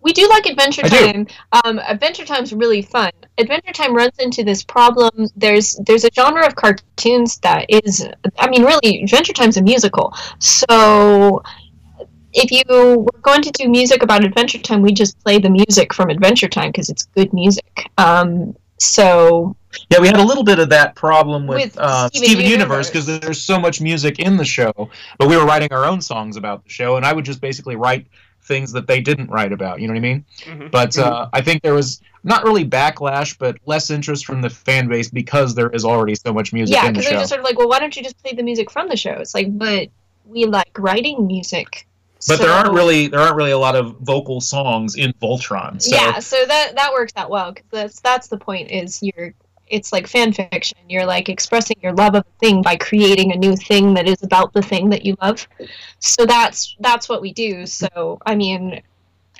[0.00, 0.88] We do like Adventure I.
[0.88, 1.26] Time.
[1.64, 3.10] Um, Adventure Time's really fun.
[3.36, 5.28] Adventure Time runs into this problem.
[5.36, 8.06] There's there's a genre of cartoons that is,
[8.38, 10.14] I mean, really, Adventure Time's a musical.
[10.38, 11.42] So
[12.32, 15.92] if you were going to do music about Adventure Time, we just play the music
[15.92, 17.90] from Adventure Time because it's good music.
[17.98, 19.56] Um, so
[19.90, 22.88] Yeah, we had a little bit of that problem with, With uh, Steven Steven, Universe.
[22.88, 24.72] because there's so much music in the show,
[25.18, 27.76] but we were writing our own songs about the show, and I would just basically
[27.76, 28.06] write
[28.48, 29.80] things that they didn't write about.
[29.80, 30.24] You know what I mean?
[30.44, 30.70] Mhm.
[30.70, 34.88] But uh, I think there was not really backlash, but less interest from the fan
[34.88, 37.40] base because there is already so much music yeah, in the because they're just sort
[37.40, 39.12] of like, well, why don't you just play the music from the show?
[39.12, 39.88] It's like, but
[40.24, 41.86] we like writing music.
[42.26, 45.80] But there aren't really there aren't really a lot of vocal songs in Voltron.
[45.80, 49.34] So yeah so that that works out well because that's that's the point is you're
[49.70, 50.78] it's like fan fiction.
[50.88, 54.22] You're like expressing your love of a thing by creating a new thing that is
[54.22, 55.46] about the thing that you love.
[55.98, 57.66] So that's that's what we do.
[57.66, 58.80] So i mean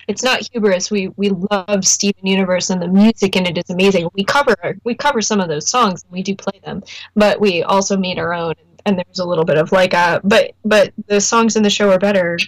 [0.09, 0.91] it's not hubris.
[0.91, 4.09] We we love steven universe and the music in it is amazing.
[4.15, 6.83] We cover we cover some of those songs and we do play them
[7.15, 8.55] but we also made our own
[8.87, 11.91] and there's a little bit of like uh but but the songs in the show
[11.91, 12.39] are better.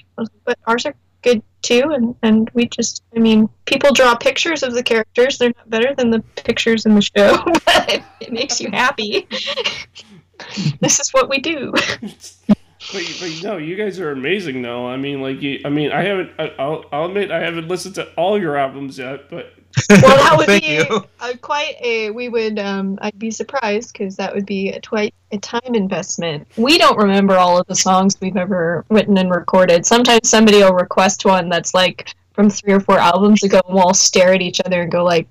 [0.45, 4.73] But ours are good too and and we just i mean people draw pictures of
[4.73, 8.71] the characters they're not better than the pictures in the show but it makes you
[8.71, 9.29] happy
[10.81, 11.73] this is what we do
[12.93, 14.89] But, but no, you guys are amazing though.
[14.89, 16.31] I mean, like, you, I mean, I haven't.
[16.39, 19.53] I, I'll, I'll admit, I haven't listened to all your albums yet, but
[19.91, 21.05] well that would Thank be you.
[21.21, 25.13] uh, quite a we would um i'd be surprised because that would be a, twi-
[25.31, 29.87] a time investment we don't remember all of the songs we've ever written and recorded
[29.87, 33.85] sometimes somebody will request one that's like from three or four albums ago and we'll
[33.85, 35.29] all stare at each other and go like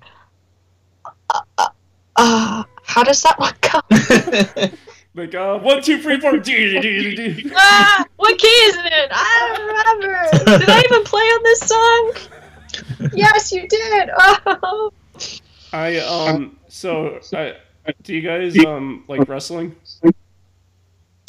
[1.28, 1.68] uh, uh,
[2.16, 3.80] uh, how does that one go
[5.14, 7.52] like, uh, one, two, three, four, D, D, D, D, D.
[7.56, 9.08] ah, what key is it?
[9.10, 10.58] I don't remember.
[10.58, 12.12] Did I even play on this song?
[13.14, 14.10] Yes, you did.
[14.16, 14.92] Oh.
[15.72, 16.58] I um.
[16.68, 17.54] So, I,
[18.02, 19.76] do you guys um like wrestling?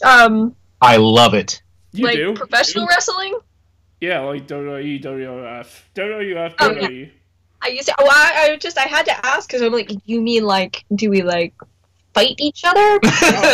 [0.03, 1.61] Um, I love it.
[1.93, 2.33] You like do?
[2.33, 3.37] professional wrestling.
[3.99, 6.87] Yeah, like WWE, WWF, WWF, Oh, yeah.
[6.87, 7.11] WWE.
[7.61, 7.95] I used to.
[7.99, 11.09] Well, I, I just I had to ask because I'm like, you mean like, do
[11.09, 11.53] we like
[12.13, 12.99] fight each other?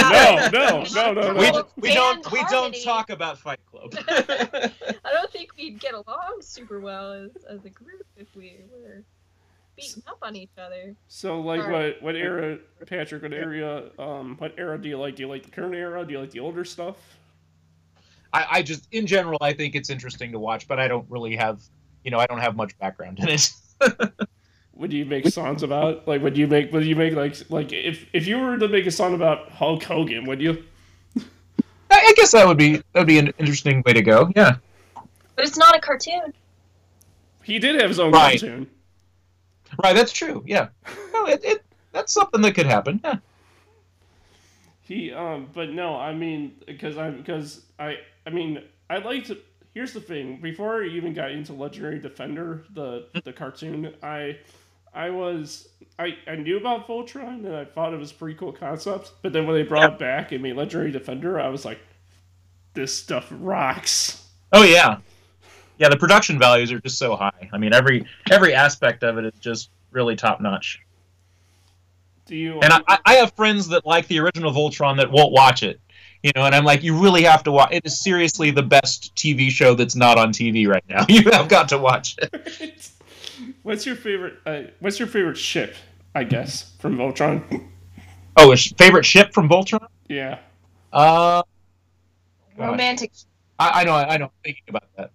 [0.07, 1.33] No, no, no, no, no.
[1.33, 3.93] We, we don't band we don't talk about Fight Club.
[4.07, 9.03] I don't think we'd get along super well as, as a group if we were
[9.75, 10.95] beating up on each other.
[11.07, 12.01] So, like, Alright.
[12.01, 13.21] what what era, Patrick?
[13.23, 13.89] What era?
[13.99, 15.15] Um, what era do you like?
[15.15, 16.05] Do you like the current era?
[16.05, 16.95] Do you like the older stuff?
[18.33, 21.35] I, I just in general I think it's interesting to watch, but I don't really
[21.35, 21.61] have
[22.03, 23.51] you know I don't have much background in it.
[24.77, 26.07] Would you make songs about?
[26.07, 26.71] Like, would you make?
[26.71, 29.83] Would you make like like if if you were to make a song about Hulk
[29.83, 30.63] Hogan, would you?
[31.17, 31.23] I,
[32.09, 34.31] I guess that would be that would be an interesting way to go.
[34.35, 34.57] Yeah.
[35.35, 36.33] But it's not a cartoon.
[37.43, 38.39] He did have his own Right.
[38.39, 38.67] cartoon.
[39.83, 40.43] Right, that's true.
[40.45, 40.69] Yeah.
[41.13, 42.99] No, it, it that's something that could happen.
[43.03, 43.17] Yeah.
[44.83, 49.37] He um, but no, I mean, because I because I I mean, I like to.
[49.73, 54.37] Here's the thing: before I even got into Legendary Defender, the the cartoon, I
[54.93, 55.69] I was
[55.99, 59.11] I I knew about Voltron and I thought it was a pretty cool concept.
[59.21, 61.79] But then when they brought it back and made Legendary Defender, I was like,
[62.73, 64.25] this stuff rocks.
[64.53, 64.97] Oh yeah.
[65.79, 67.49] Yeah, the production values are just so high.
[67.53, 70.79] I mean, every every aspect of it is just really top notch.
[72.25, 72.59] Do you?
[72.59, 75.79] And I, I- I have friends that like the original Voltron that won't watch it.
[76.23, 77.69] You know, and I'm like, you really have to watch.
[77.71, 81.05] It is seriously the best TV show that's not on TV right now.
[81.09, 82.89] You have got to watch it.
[83.63, 84.35] What's your favorite?
[84.45, 85.75] Uh, what's your favorite ship?
[86.15, 87.69] I guess from Voltron.
[88.37, 89.87] Oh, a sh- favorite ship from Voltron?
[90.09, 90.39] Yeah.
[90.93, 91.43] Uh.
[92.57, 93.11] Romantic.
[93.59, 94.25] I, I know, I know.
[94.25, 95.11] I'm thinking about that.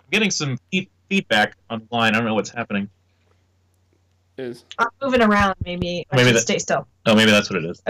[0.00, 2.14] I'm getting some feed- feedback online.
[2.14, 2.88] I don't know what's happening.
[4.38, 5.54] Is I'm moving around.
[5.64, 6.06] Maybe.
[6.10, 6.86] I Maybe should that- stay still.
[7.06, 7.82] Oh, maybe that's what it is.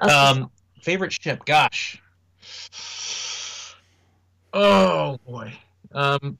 [0.00, 0.50] I'll Um,
[0.82, 1.44] favorite ship?
[1.44, 2.00] Gosh.
[4.52, 5.52] Oh boy.
[5.92, 6.38] Um,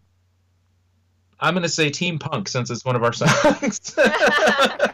[1.41, 3.95] I'm gonna say Team Punk since it's one of our songs.
[3.99, 4.91] I,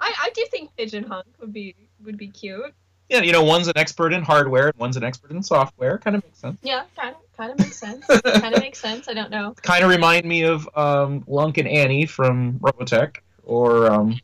[0.00, 1.74] I do think Pigeon Hunk would be
[2.04, 2.72] would be cute.
[3.08, 5.98] yeah, you know, one's an expert in hardware, and one's an expert in software.
[5.98, 6.58] Kind of makes sense.
[6.62, 8.06] Yeah, kind of kind of makes sense.
[8.06, 9.08] kind of makes sense.
[9.08, 9.54] I don't know.
[9.62, 14.18] Kind of remind me of um, Lunk and Annie from Robotech, or um,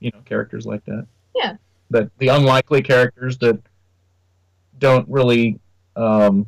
[0.00, 1.06] you know, characters like that.
[1.34, 1.56] Yeah.
[1.90, 3.60] That the unlikely characters that
[4.78, 5.60] don't really
[5.96, 6.46] um,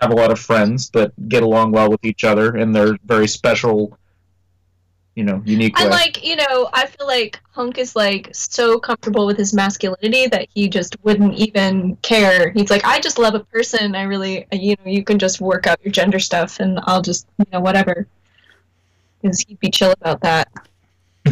[0.00, 3.28] have a lot of friends, but get along well with each other, and they're very
[3.28, 3.96] special.
[5.14, 5.72] You know, unique.
[5.76, 5.90] I way.
[5.90, 10.46] like, you know, I feel like Hunk is like so comfortable with his masculinity that
[10.54, 12.50] he just wouldn't even care.
[12.50, 13.96] He's like, I just love a person.
[13.96, 17.26] I really, you know, you can just work out your gender stuff and I'll just,
[17.38, 18.06] you know, whatever.
[19.20, 20.46] Because he'd be chill about that.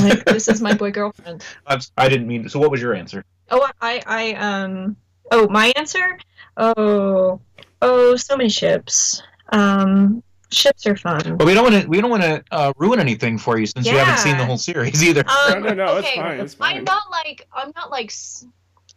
[0.00, 1.44] Like, this is my boy girlfriend.
[1.68, 2.48] I'm, I didn't mean.
[2.48, 3.24] So, what was your answer?
[3.52, 4.96] Oh, I, I, um,
[5.30, 6.18] oh, my answer?
[6.56, 7.40] Oh,
[7.82, 9.22] oh, so many ships.
[9.50, 11.36] Um, ships are fun.
[11.36, 11.88] But we don't want to.
[11.88, 14.58] We don't want to uh, ruin anything for you since you haven't seen the whole
[14.58, 15.24] series either.
[15.28, 16.78] Um, No, no, no, it's okay, fine, it's fine.
[16.78, 18.12] I'm not like I'm not like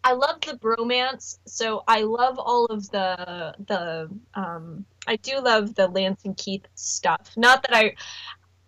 [0.04, 5.76] I love the bromance, so I love all of the the um I do love
[5.76, 7.32] the Lance and Keith stuff.
[7.36, 7.96] Not that I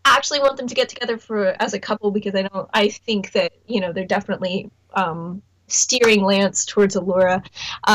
[0.04, 3.32] actually want them to get together for as a couple because I don't I think
[3.34, 5.42] that, you know, they're definitely um
[5.72, 7.44] steering Lance towards Allura.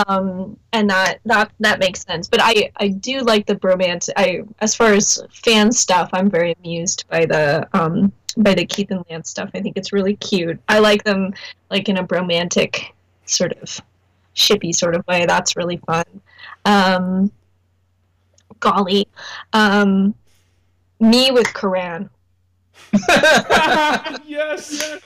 [0.05, 2.29] Um and that that that makes sense.
[2.29, 4.09] But I I do like the bromance.
[4.17, 8.91] I as far as fan stuff, I'm very amused by the um by the Keith
[8.91, 9.51] and Lance stuff.
[9.55, 10.61] I think it's really cute.
[10.69, 11.33] I like them
[11.71, 13.81] like in a romantic sort of
[14.35, 15.27] shippy sort of way.
[15.27, 16.05] That's really fun.
[16.65, 17.33] Um,
[18.61, 19.09] golly,
[19.53, 20.15] um,
[21.01, 22.11] me with Coran.
[24.27, 24.99] yes.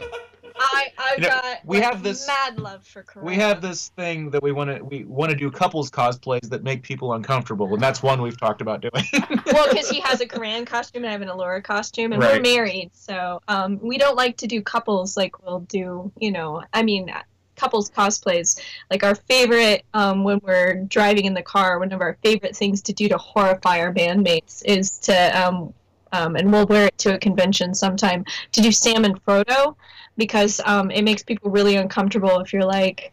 [0.58, 3.26] I I've You know, got we like, have this- mad love for Coran.
[3.26, 4.84] we have this thing that we want to.
[4.84, 8.60] We want to do couples cosplays that make people uncomfortable, and that's one we've talked
[8.60, 9.04] about doing.
[9.52, 12.40] well, because he has a Coran costume and I have an Allura costume, and we're
[12.40, 16.62] married, so um, we don't like to do couples like we'll do, you know.
[16.72, 17.12] I mean,
[17.56, 18.60] couples cosplays.
[18.90, 22.82] Like our favorite um, when we're driving in the car, one of our favorite things
[22.82, 25.72] to do to horrify our bandmates is to, um,
[26.12, 29.76] um, and we'll wear it to a convention sometime to do Sam and Frodo,
[30.16, 33.12] because um, it makes people really uncomfortable if you're like,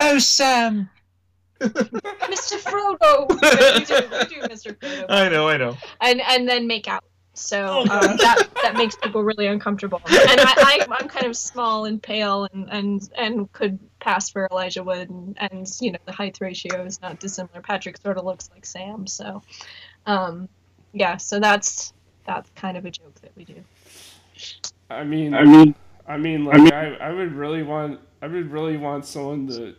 [0.00, 0.90] oh, Sam.
[1.60, 2.58] Mr.
[2.58, 3.28] Frodo.
[3.78, 4.76] we, do, we do Mr.
[4.76, 5.76] Frodo I know, I know.
[6.00, 7.04] and and then make out.
[7.34, 10.00] So Oh, um, that that makes people really uncomfortable.
[10.06, 14.48] And I, I I'm kind of small and pale and and and could pass for
[14.50, 17.60] Elijah Wood and, and you know the height ratio is not dissimilar.
[17.62, 19.42] Patrick sort of looks like Sam, so
[20.06, 20.48] um
[20.92, 21.18] yeah.
[21.18, 21.92] So that's
[22.26, 23.62] that's kind of a joke that we do.
[24.88, 25.74] I mean, I mean,
[26.10, 29.74] I mean, like I, I would really want, I would really want someone to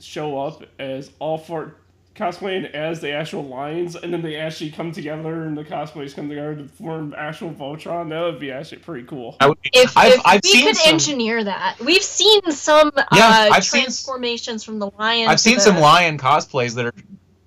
[0.00, 1.76] show up as all four
[2.16, 6.28] cosplaying as the actual lions, and then they actually come together and the cosplays come
[6.28, 8.08] together to form actual Voltron.
[8.08, 9.36] That would be actually pretty cool.
[9.38, 10.92] I would be, If, I've, if I've we seen could some.
[10.94, 15.28] engineer that, we've seen some Yeah, uh, I've seen- transformations from the lion.
[15.28, 16.94] I've seen the- some lion cosplays that are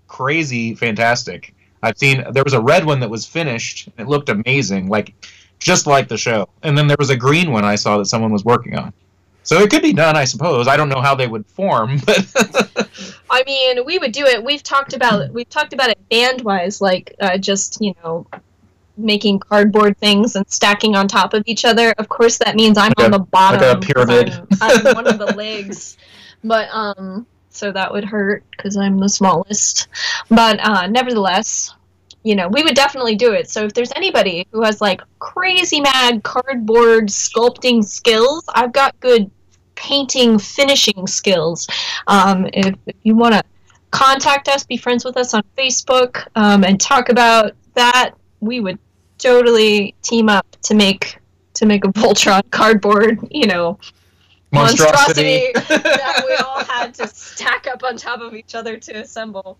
[0.07, 1.53] crazy fantastic.
[1.81, 3.89] I've seen there was a red one that was finished.
[3.97, 5.13] It looked amazing, like
[5.59, 6.47] just like the show.
[6.63, 8.93] And then there was a green one I saw that someone was working on.
[9.43, 10.67] So it could be done, I suppose.
[10.67, 12.89] I don't know how they would form, but
[13.31, 14.43] I mean, we would do it.
[14.43, 18.27] We've talked about we've talked about it band wise, like uh, just you know
[18.97, 21.93] making cardboard things and stacking on top of each other.
[21.97, 23.61] Of course, that means I'm Like on a- the bottom.
[23.61, 24.33] like a pyramid.
[24.61, 25.97] I'm, I'm one of the legs,
[26.43, 29.87] but um, so that would hurt because I'm the smallest.
[30.29, 31.73] But uh, nevertheless.
[32.23, 33.49] You know, we would definitely do it.
[33.49, 39.31] So if there's anybody who has like crazy mad cardboard sculpting skills, I've got good
[39.75, 41.67] painting finishing skills.
[42.07, 43.43] Um, if, if you want to
[43.91, 48.11] contact us, be friends with us on Facebook, um, and talk about that,
[48.41, 48.77] we would
[49.17, 51.19] totally team up to make
[51.55, 53.79] to make a Voltron cardboard, you know,
[54.51, 55.51] monstrosity.
[55.53, 59.59] that we all had to stack up on top of each other to assemble.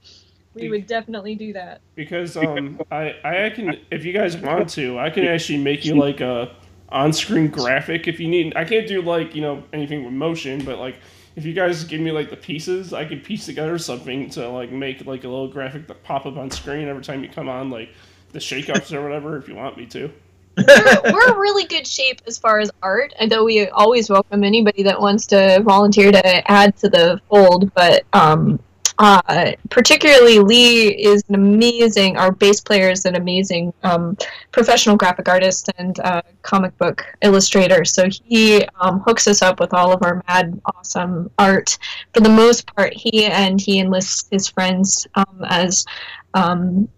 [0.54, 1.82] We would definitely do that.
[1.96, 5.96] because um I I can if you guys want to I can actually make you
[5.96, 6.52] like a
[6.90, 10.80] on-screen graphic if you need I can't do like you know anything with motion but
[10.80, 10.96] like
[11.36, 14.72] if you guys give me like the pieces, I could piece together something to like
[14.72, 17.70] make like a little graphic that pop up on screen every time you come on,
[17.70, 17.90] like
[18.34, 20.12] the shake-ups or whatever, if you want me to.
[20.58, 24.84] we're, we're really good shape as far as art, and though we always welcome anybody
[24.84, 27.74] that wants to volunteer to add to the fold.
[27.74, 28.60] But um,
[29.00, 32.18] uh, particularly Lee is an amazing.
[32.18, 34.18] Our bass player is an amazing um,
[34.52, 37.86] professional graphic artist and uh, comic book illustrator.
[37.86, 41.78] So he um, hooks us up with all of our mad awesome art.
[42.14, 45.86] For the most part, he and he enlists his friends um, as
[46.34, 46.90] um,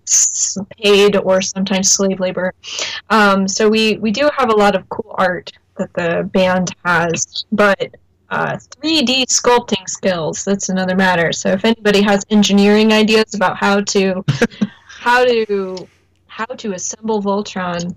[0.79, 2.53] paid or sometimes slave labor.
[3.11, 7.45] Um, so we we do have a lot of cool art that the band has,
[7.51, 7.95] but
[8.31, 11.31] uh, 3D sculpting skills that's another matter.
[11.33, 14.23] So if anybody has engineering ideas about how to
[14.87, 15.87] how to
[16.27, 17.93] how to assemble Voltron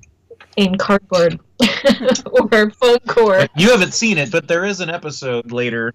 [0.57, 1.39] in cardboard
[2.51, 5.95] or foam core, You haven't seen it, but there is an episode later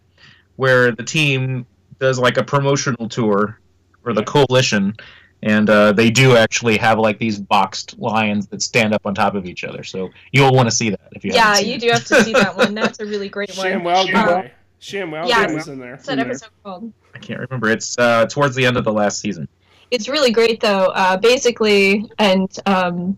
[0.56, 1.66] where the team
[2.00, 3.60] does like a promotional tour
[4.04, 4.96] for the coalition,
[5.44, 9.36] and uh, they do actually have like these boxed lions that stand up on top
[9.36, 9.84] of each other.
[9.84, 11.82] So you'll want to see that if you yeah, haven't seen you it.
[11.82, 12.74] do have to see that one.
[12.76, 13.68] That's a really great one.
[13.68, 14.52] ShamWow Uh, guy.
[14.82, 15.92] ShamWow yeah, guy was in there.
[15.92, 16.28] What's that in there.
[16.30, 16.94] episode called?
[17.14, 17.70] I can't remember.
[17.70, 19.48] It's uh, towards the end of the last season.
[19.92, 20.88] it's really great though.
[20.96, 23.18] Uh, basically, and um,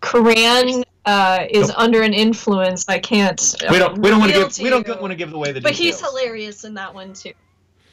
[0.00, 1.78] Coran uh, is Nope.
[1.78, 2.88] under an influence.
[2.88, 3.40] I can't.
[3.62, 3.98] uh, We don't.
[3.98, 4.58] We don't want to give.
[4.58, 6.00] We don't want to give away the But details.
[6.00, 7.32] he's hilarious in that one too.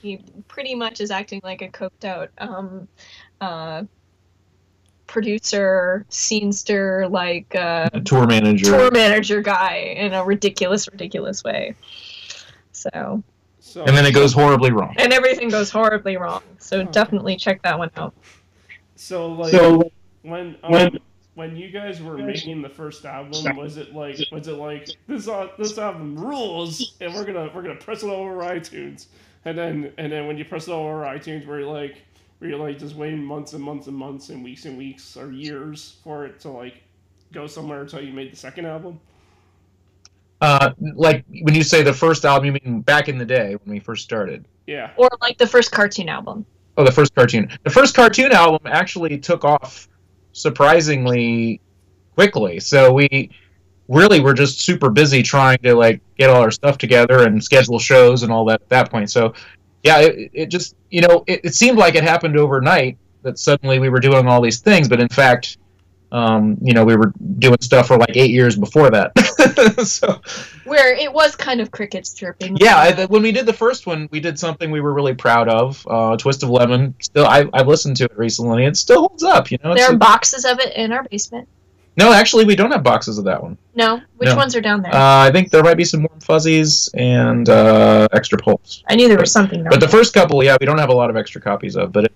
[0.04, 2.90] He pretty much is acting like a coked out um,
[3.40, 3.84] uh,
[5.08, 8.66] producer, scenester, like uh, A tour manager.
[8.66, 11.74] tour manager guy in a ridiculous, ridiculous way.
[12.74, 13.24] So,
[13.60, 14.94] So, and then it goes horribly wrong.
[14.98, 16.44] and everything goes horribly wrong.
[16.60, 16.92] So Okay.
[16.92, 18.14] definitely check that one out.
[18.98, 19.90] so like So
[20.24, 21.00] when um, when-
[21.36, 25.28] when you guys were making the first album, was it like was it like this
[25.28, 29.08] al- this album rules and we're gonna we're gonna press it over iTunes
[29.46, 31.98] and then and then when you press it all over iTunes, were you like
[32.40, 35.32] were you like just waiting months and months and months and weeks and weeks or
[35.32, 36.84] years for it to like
[37.32, 39.00] go somewhere until you made the second album?
[40.42, 43.74] Uh, like when you say the first album, you mean back in the day when
[43.74, 44.46] we first started?
[44.68, 44.92] Yeah.
[44.98, 46.46] Or like the first cartoon album.
[46.76, 47.50] Oh, the first cartoon.
[47.64, 49.88] The first cartoon album actually took off
[50.34, 51.62] surprisingly
[52.16, 52.60] quickly.
[52.60, 53.32] So we
[53.88, 57.80] really we're just super busy trying to like get all our stuff together and schedule
[57.80, 59.10] shows and all that at that point.
[59.12, 59.34] So
[59.84, 63.80] yeah, it, it just you know it, it seemed like it happened overnight that suddenly
[63.80, 65.58] we were doing all these things, but in fact.
[66.12, 69.18] Um, you know, we were doing stuff for like eight years before that.
[69.84, 70.22] so,
[70.64, 72.56] Where it was kind of crickets chirping.
[72.58, 75.50] yeah, I, when we did the first one, we did something we were really proud
[75.50, 75.84] of.
[75.90, 76.94] Uh, Twist of Lemon.
[77.02, 78.64] Still, I, I've listened to it recently.
[78.66, 79.50] It still holds up.
[79.50, 81.50] You know, There are a- boxes of it in our basement.
[81.96, 83.58] No, actually, we don't have boxes of that one.
[83.76, 84.36] No, which No.
[84.36, 84.94] ones are down there?
[84.94, 88.84] Uh, I think there might be some warm fuzzies and uh, extra pulps.
[88.90, 89.64] I knew there was something.
[89.64, 92.06] But the first couple, yeah, we don't have a lot of extra copies of, but
[92.06, 92.14] it,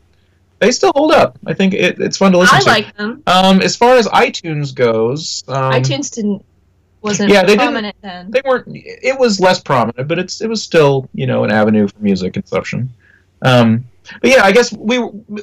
[0.60, 1.38] they still hold up.
[1.46, 2.66] I think it, it's fun to listen I to.
[2.70, 3.22] like them.
[3.28, 6.44] Um, as far as iTunes goes, um, iTunes didn't
[7.04, 8.32] wasn't yeah, they didn't- then.
[8.32, 8.66] they weren't.
[8.70, 12.34] It was less prominent, but it's it was still you know an avenue for music
[12.34, 12.90] consumption.
[13.44, 13.86] Um,
[14.22, 15.00] but yeah, I guess we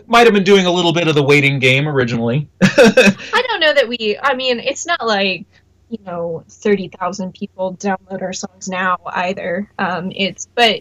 [0.07, 2.49] might have been doing a little bit of the waiting game originally.
[2.63, 4.19] I don't know that we.
[4.23, 5.47] I mean, it's not like
[5.89, 9.71] you know thirty thousand people download our songs now either.
[9.79, 10.81] Um, it's but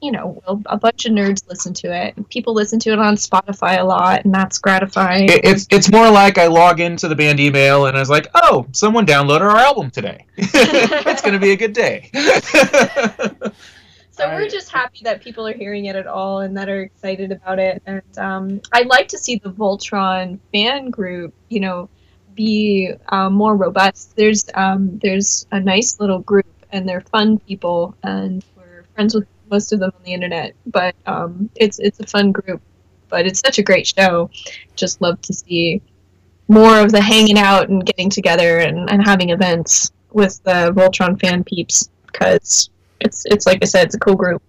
[0.00, 2.28] you know well, a bunch of nerds listen to it.
[2.30, 5.28] People listen to it on Spotify a lot, and that's gratifying.
[5.28, 8.28] It, it's it's more like I log into the band email and I was like,
[8.34, 10.24] oh, someone downloaded our album today.
[10.36, 12.10] it's gonna be a good day.
[14.20, 16.82] So I- we're just happy that people are hearing it at all and that are
[16.82, 17.82] excited about it.
[17.86, 21.88] And um, I'd like to see the Voltron fan group, you know,
[22.34, 24.14] be uh, more robust.
[24.16, 29.26] There's um, there's a nice little group and they're fun people and we're friends with
[29.50, 30.54] most of them on the internet.
[30.66, 32.60] But um, it's it's a fun group.
[33.08, 34.30] But it's such a great show.
[34.76, 35.82] Just love to see
[36.46, 41.18] more of the hanging out and getting together and, and having events with the Voltron
[41.20, 42.70] fan peeps because
[43.00, 44.42] it's it's like I said, it's a cool group.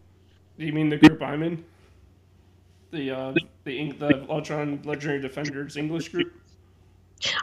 [0.57, 1.63] Do you mean the group I'm in?
[2.91, 3.33] The uh
[3.63, 6.33] the Eng- the Voltron Legendary Defenders English group?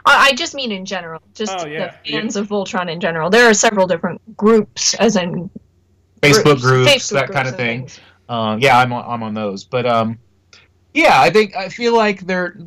[0.05, 3.29] I, I just mean in general, just Oh, yeah, the fans of Voltron in general.
[3.29, 5.49] There are several different groups, as in
[6.21, 7.89] Facebook groups, Facebook that groups kind of thing.
[8.27, 10.19] Um, yeah, I'm on, I'm on those, but um,
[10.93, 12.57] yeah, I think I feel like there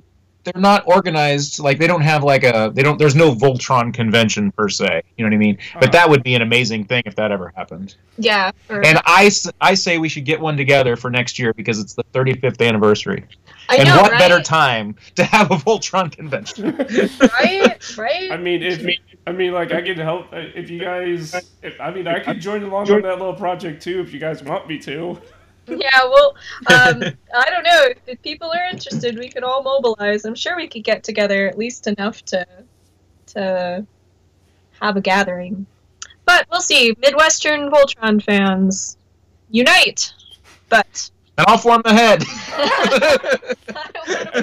[0.44, 4.50] they're not organized like they don't have like a they don't there's no Voltron convention
[4.52, 5.02] per se.
[5.16, 5.56] You know what I mean?
[5.56, 5.80] Uh-huh.
[5.80, 7.96] But that would be an amazing thing if that ever happened.
[8.18, 8.52] Yeah.
[8.68, 12.04] Or, And I say we should get one together for next year because it's the
[12.12, 13.24] 35th anniversary.
[13.68, 14.18] I and know, what right?
[14.18, 16.76] better time to have a Voltron convention?
[17.40, 17.96] right?
[17.96, 18.32] Right?
[18.32, 18.84] I mean, if
[19.26, 21.34] I mean, like, I can help uh, if you guys.
[21.62, 24.42] If, I mean, I could join along on that little project too if you guys
[24.42, 25.20] want me to.
[25.66, 26.36] Yeah, well,
[26.66, 27.02] um,
[27.34, 27.86] I don't know.
[27.90, 30.24] If, if people are interested, we could all mobilize.
[30.24, 32.46] I'm sure we could get together at least enough to
[33.28, 33.86] to
[34.80, 35.66] have a gathering.
[36.24, 36.94] But we'll see.
[36.98, 38.96] Midwestern Voltron fans,
[39.50, 40.12] unite!
[40.68, 42.24] But and I'll form the head.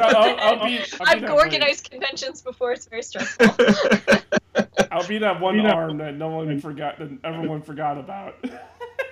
[0.02, 0.36] I
[1.02, 2.72] I've organized conventions before.
[2.72, 3.48] It's very stressful.
[4.92, 6.98] I'll be that one arm that no one forgot.
[6.98, 8.44] That everyone forgot about.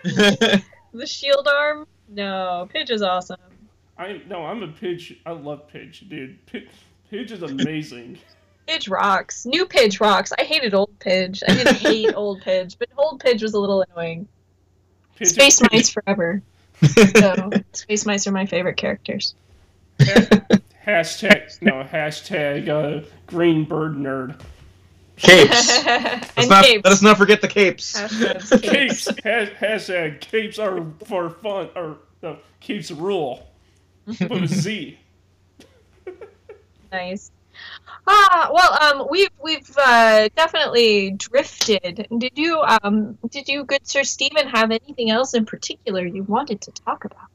[0.04, 1.86] the shield arm?
[2.08, 3.38] No, Pidge is awesome.
[3.98, 5.18] I no, I'm a Pidge.
[5.26, 6.38] I love Pidge, dude.
[6.46, 6.68] Pidge,
[7.12, 8.18] Pidge is amazing.
[8.68, 9.46] Pidge rocks.
[9.46, 10.32] New Pidge rocks.
[10.38, 11.42] I hated old Pidge.
[11.48, 14.28] I didn't hate old Pidge, but old Pidge was a little annoying.
[15.20, 16.42] Pidge, Space mice forever.
[17.18, 19.34] So space mice are my favorite characters.
[20.00, 24.40] Hashtag no hashtag uh, green bird nerd.
[25.18, 25.84] Capes.
[25.86, 26.84] Let's and not, capes.
[26.84, 28.00] let us not forget the capes.
[28.00, 29.12] Hashtags capes.
[29.12, 33.48] Capes hashtag capes are for fun or no capes rule.
[34.06, 35.00] With a Z.
[36.90, 37.32] Nice.
[38.08, 42.08] Ah, well, um, we've we've uh, definitely drifted.
[42.18, 46.62] Did you um did you, good Sir Stephen, have anything else in particular you wanted
[46.62, 47.28] to talk about?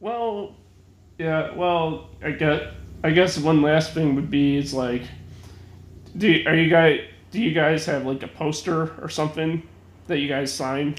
[0.00, 0.56] Well,
[1.18, 1.54] yeah.
[1.54, 2.62] Well, I guess
[3.04, 5.02] I guess one last thing would be is like,
[6.16, 7.00] do are you guys
[7.30, 9.62] do you guys have like a poster or something
[10.06, 10.94] that you guys sign?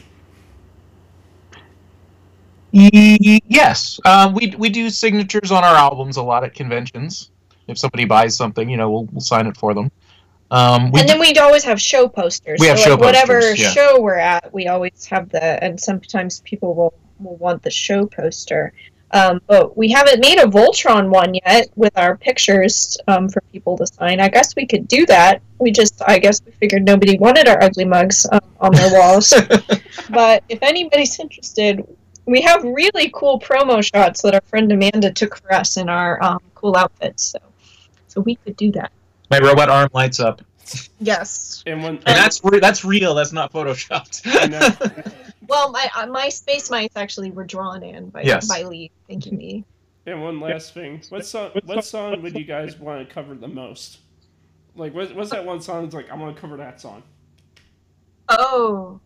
[2.72, 7.32] Yes, um, we we do signatures on our albums a lot at conventions.
[7.68, 9.90] If somebody buys something, you know, we'll, we'll sign it for them.
[10.52, 12.60] Um, we and then we'd always have show posters.
[12.60, 13.70] We have so, show like, whatever posters, yeah.
[13.70, 15.64] show we're at, we always have the.
[15.64, 18.74] And sometimes people will will want the show poster.
[19.16, 23.78] Um, but we haven't made a Voltron one yet with our pictures um, for people
[23.78, 24.20] to sign.
[24.20, 25.42] I guess we could do that.
[25.58, 29.34] We just, I guess, we figured nobody wanted our ugly mugs um, on their walls.
[30.10, 31.88] but if anybody's interested,
[32.26, 36.22] we have really cool promo shots that our friend Amanda took for us in our
[36.22, 37.24] um, cool outfits.
[37.24, 37.40] So,
[38.10, 38.92] so we could do that.
[39.32, 40.42] my robot arm lights up,
[41.00, 41.64] Yes.
[41.66, 43.16] And when and that's re- that's real.
[43.16, 44.24] That's not photoshopped.
[45.46, 48.48] and, uh, Well, my uh, my space mice actually were drawn in by Yes.
[48.48, 48.92] by Lee.
[49.08, 49.66] Thank you, me.
[50.06, 51.52] and one last thing, what song?
[51.66, 54.00] What song would you guys want to cover the most?
[54.76, 55.84] Like, what, what's that one song?
[55.84, 57.02] That's like, I want to cover that song.
[58.28, 59.00] Oh,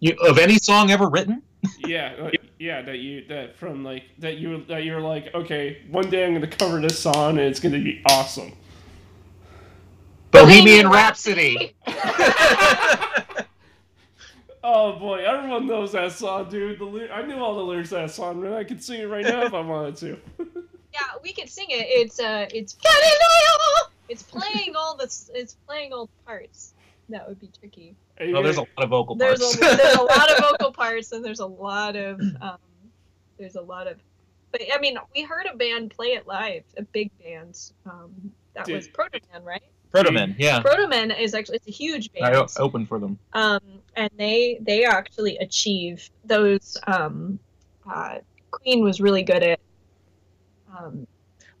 [0.00, 1.42] you, of any song ever written?
[1.86, 2.82] Yeah, like, yeah.
[2.82, 6.46] That you that from like that you that you're like, okay, one day I'm gonna
[6.46, 8.52] cover this song and it's gonna be awesome.
[10.30, 11.74] Bohemian Rhapsody.
[14.64, 16.78] Oh boy, everyone knows that song, dude.
[16.78, 18.52] The ly- I knew all the lyrics to that song, man.
[18.54, 20.18] I could sing it right now if I wanted to.
[20.92, 21.86] yeah, we could sing it.
[21.88, 23.90] It's uh, it's Galileo.
[24.08, 25.04] It's playing all the
[25.34, 26.74] it's playing all the parts.
[27.10, 27.94] That would be tricky.
[28.18, 29.56] Hey, Oh, there's a lot of vocal There's parts.
[29.56, 32.58] a there's a lot of vocal parts and there's a lot of um,
[33.38, 33.96] there's a lot of.
[34.50, 37.70] But I mean, we heard a band play it live, a big band.
[37.86, 39.62] Um, that was Did- Protoman, right?
[39.92, 40.60] Protomen, yeah.
[40.62, 42.34] Protoman is actually it's a huge band.
[42.36, 43.18] I opened for them.
[43.32, 43.60] um,
[43.96, 46.76] and they they actually achieve those.
[46.86, 47.38] Um,
[47.90, 48.18] uh,
[48.50, 49.60] Queen was really good at.
[50.78, 51.06] Um,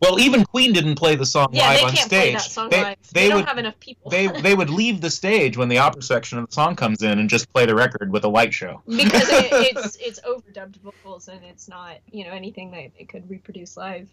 [0.00, 2.08] Well, even Queen didn't play the song yeah, live they on stage.
[2.08, 2.96] play that song they live.
[3.12, 4.10] they, They, don't would have enough people.
[4.10, 7.18] they they would leave the stage when the opera section of the song comes in
[7.18, 8.80] and just play the record with a light show.
[8.86, 13.28] because it, it's it's overdubbed vocals and it's not you know anything that they could
[13.28, 14.08] reproduce live.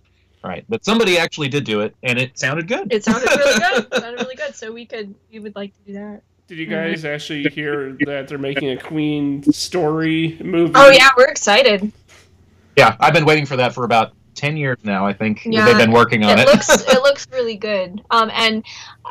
[0.45, 2.93] Right, but somebody actually did do it, and it sounded good.
[2.93, 3.87] It sounded really good.
[3.91, 4.55] It sounded really good.
[4.55, 6.21] So we could we would like to do that.
[6.47, 7.15] Did you guys mm-hmm.
[7.15, 10.73] actually hear that they're making a Queen story movie?
[10.75, 11.91] Oh yeah, we're excited.
[12.77, 15.05] Yeah, I've been waiting for that for about ten years now.
[15.07, 16.47] I think Yeah, they've been working on it it.
[16.47, 18.01] looks it looks really good.
[18.11, 18.63] Um, and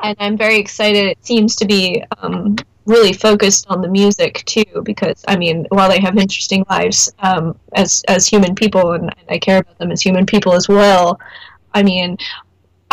[0.02, 1.04] and I'm very excited.
[1.06, 2.56] It seems to be um,
[2.86, 7.58] really focused on the music too, because I mean, while they have interesting lives um,
[7.74, 11.18] as as human people, and, and I care about them as human people as well.
[11.74, 12.16] I mean.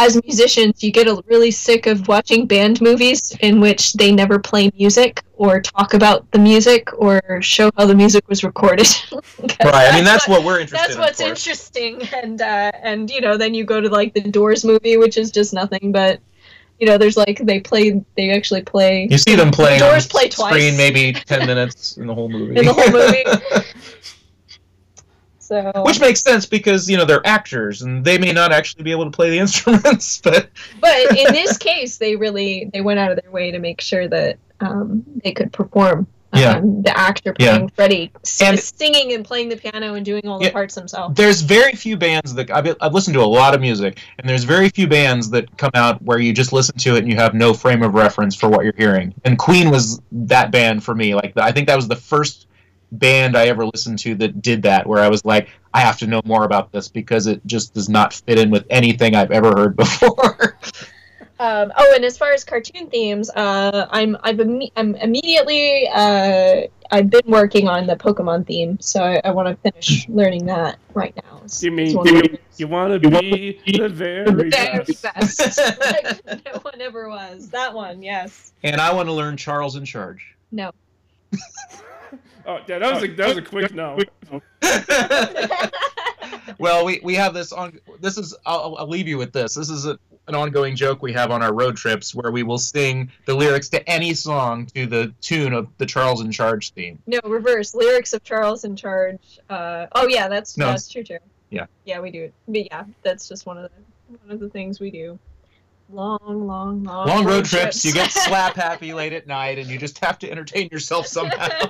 [0.01, 4.39] As musicians, you get a, really sick of watching band movies in which they never
[4.39, 8.87] play music or talk about the music or show how the music was recorded.
[9.63, 9.89] right.
[9.91, 10.99] I mean, that's what we're interested in.
[10.99, 11.27] that's in.
[11.29, 14.97] what's interesting and uh and you know then you go to like the doors movie
[14.97, 16.19] which is just nothing but
[16.79, 20.09] you know there's like they play they actually play You see them playing Doors on
[20.09, 20.51] play twice.
[20.51, 22.55] screen maybe ten minutes in the whole movie.
[22.59, 23.23] in the whole movie
[25.51, 28.91] So, Which makes sense because you know they're actors and they may not actually be
[28.91, 30.49] able to play the instruments, but
[30.79, 34.07] but in this case, they really they went out of their way to make sure
[34.07, 36.07] that um, they could perform.
[36.33, 36.59] Yeah.
[36.59, 37.55] Um, the actor Yeah.
[37.57, 40.51] playing Freddie, And- singing and playing the piano and doing all the Yeah.
[40.51, 41.13] parts himself.
[41.15, 44.45] there's very few bands that I've, I've listened to a lot of music, and there's
[44.45, 47.33] very few bands that come out where you just listen to it and you have
[47.33, 49.13] no frame of reference for what you're hearing.
[49.25, 51.13] And Queen was that band for me.
[51.13, 52.47] Like I think that was the first
[52.91, 56.07] band I ever listened to that did that, where I was like, I have to
[56.07, 59.51] know more about this because it just does not fit in with anything I've ever
[59.51, 60.57] heard before.
[61.39, 66.61] Um, oh, and as far as cartoon themes, uh, I'm I've imme- I'm immediately uh,
[66.91, 70.77] I've been working on the Pokemon theme, so I, I want to finish learning that
[70.93, 71.37] right now.
[71.37, 74.49] It's- You mean it's one you, of the- you want to be the very very
[74.51, 75.01] best?
[75.01, 75.57] best.
[75.79, 77.49] like, no one ever was.
[77.49, 78.53] That one, yes.
[78.61, 80.35] and I want to learn Charles in Charge.
[80.51, 80.71] No.
[82.45, 83.97] Oh, yeah, that was a that was a quick no.
[86.59, 87.79] well, we, we have this on.
[87.99, 89.55] This is I'll, I'll leave you with this.
[89.55, 92.57] This is a, an ongoing joke we have on our road trips where we will
[92.57, 96.99] sing the lyrics to any song to the tune of the Charles in Charge theme.
[97.07, 99.39] no, reverse lyrics of Charles in Charge.
[99.49, 100.67] Uh, oh yeah, that's No.
[100.67, 101.17] that's true too.
[101.49, 101.65] Yeah.
[101.85, 102.23] Yeah, we do.
[102.25, 102.33] It.
[102.47, 105.17] But yeah, that's just one of the one of the things we do.
[105.91, 107.07] Long, long, long.
[107.07, 110.31] Long road trips, you get slap happy late at night, and you just have to
[110.31, 111.49] entertain yourself somehow.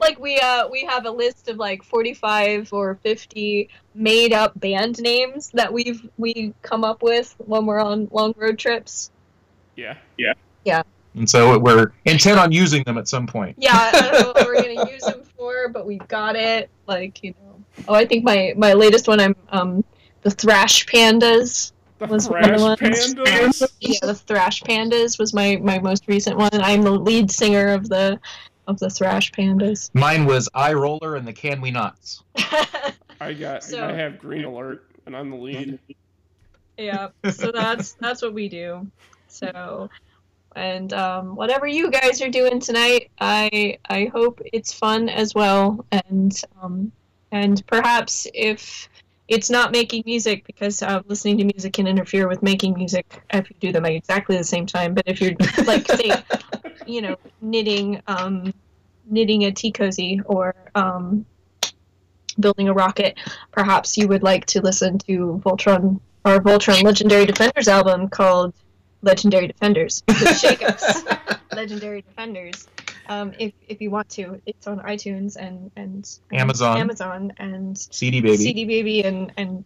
[0.00, 5.00] like we uh we have a list of like 45 or 50 made up band
[5.00, 9.12] names that we've we come up with when we're on long road trips
[9.76, 9.96] Yeah.
[10.18, 10.32] Yeah
[10.64, 10.82] yeah
[11.14, 13.54] and so we're intent on using them at some point.
[13.60, 17.22] yeah i don't know what we're gonna use them for but we've got it like
[17.22, 19.84] you know oh i think my my latest one i'm um
[20.22, 23.72] the thrash pandas The Was one Thrash of the ones- Pandas.
[23.80, 27.88] yeah the thrash pandas was my my most recent one i'm the lead singer of
[27.88, 28.20] the
[28.66, 32.22] of the thrash pandas Mine was Eye Roller and the Can We Nots.
[33.20, 33.62] I got.
[33.64, 35.78] So- I have green alert, and I'm the lead.
[36.76, 38.86] yeah so that's that's what we do
[39.28, 39.88] so
[40.54, 45.84] and um, whatever you guys are doing tonight i i hope it's fun as well
[46.10, 46.92] and um,
[47.32, 48.88] and perhaps if
[49.28, 53.50] it's not making music because uh, listening to music can interfere with making music if
[53.50, 54.94] you do them at exactly the same time.
[54.94, 56.22] But if you're like say
[56.86, 58.52] you know knitting um,
[59.08, 61.26] knitting a tea cozy or um,
[62.38, 63.18] building a rocket
[63.50, 68.52] perhaps you would like to listen to voltron our voltron legendary defenders album called
[69.02, 70.02] legendary defenders.
[70.08, 72.68] Shakeups legendary defenders
[73.08, 76.78] um, if, if you want to it's on itunes and and, Amazon.
[76.78, 78.36] amazon and CD Baby.
[78.36, 79.64] cd baby and and,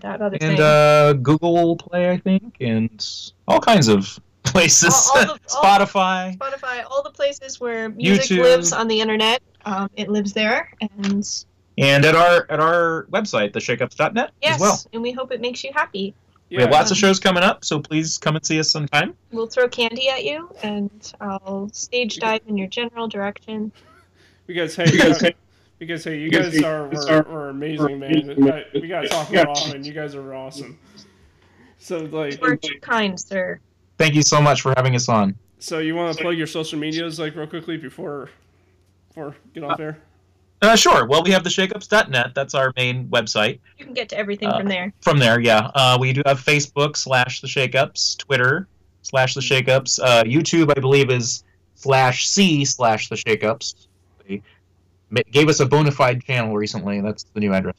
[0.00, 3.06] that other and thing uh, Google Play, I think, and
[3.46, 5.08] all kinds of places.
[5.14, 6.36] All- all the- all- Spotify.
[6.36, 8.42] Spotify, all the places where music YouTube.
[8.42, 10.72] lives on the internet, um, it lives there.
[10.80, 11.44] And
[11.78, 14.80] and at our at our website, theshakeups.net yes, as well.
[14.92, 16.14] and we hope it makes you happy.
[16.56, 19.14] We have lots of shows coming up, so please come and see us sometime.
[19.30, 20.90] We'll throw candy at you, and
[21.20, 23.72] I'll stage dive in your general direction.
[24.46, 25.30] Because hey, uh,
[25.78, 28.52] because hey, you guys are were, were amazing, man.
[28.52, 29.82] I- We gotta talk more often.
[29.84, 30.78] You guys are awesome.
[31.78, 33.58] So like, You are too kind, sir.
[33.98, 35.36] Thank you so much for having us on.
[35.58, 38.28] so you want to plug your social medias like real quickly before,
[39.08, 39.98] before get off there?
[40.62, 41.06] Uh, sure.
[41.06, 42.34] Well, we have theshakeups.net.
[42.34, 43.58] That's our main website.
[43.78, 44.92] You can get to everything Uh, from there.
[45.00, 45.70] From there, yeah.
[45.74, 48.68] Uh, we do have Facebook slash the Shakeups, Twitter
[49.02, 51.42] slash the Shakeups, uh, YouTube, I believe, is
[51.74, 53.74] slash C slash the Shakeups.
[54.28, 57.00] They gave us a bona fide channel recently.
[57.02, 57.74] That's the new address.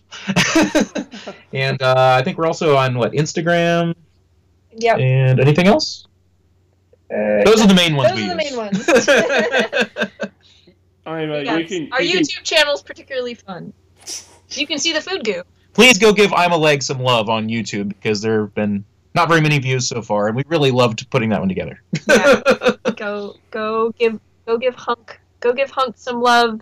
[1.54, 3.96] and uh, I think we're also on what Instagram
[4.76, 5.00] Yep.
[5.00, 6.06] and anything else.
[7.10, 8.12] Uh, Those are the main ones.
[8.12, 8.86] those we are the main ones.
[11.06, 11.60] I'm uh, Yes.
[11.60, 13.74] you can Our you YouTube channel is particularly fun.
[14.52, 15.44] You can see the food goo.
[15.74, 18.86] Please go give I'm a Leg some love on YouTube because there have been
[19.16, 21.82] not very many views so far, and we really loved putting that one together.
[22.08, 22.42] Yeah.
[22.96, 26.62] go go give go give Hunk go give Hunk some love.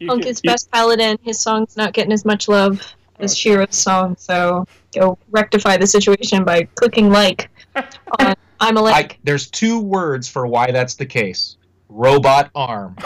[0.00, 1.18] you Hunk can- is best paladin.
[1.22, 2.80] His song's not getting as much love
[3.20, 7.48] as Shiro's song, so go rectify the situation by clicking like
[8.20, 9.18] on I'm a I, like.
[9.24, 11.56] there's two words for why that's the case.
[11.94, 12.96] Robot arm.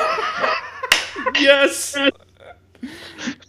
[1.38, 1.94] yes.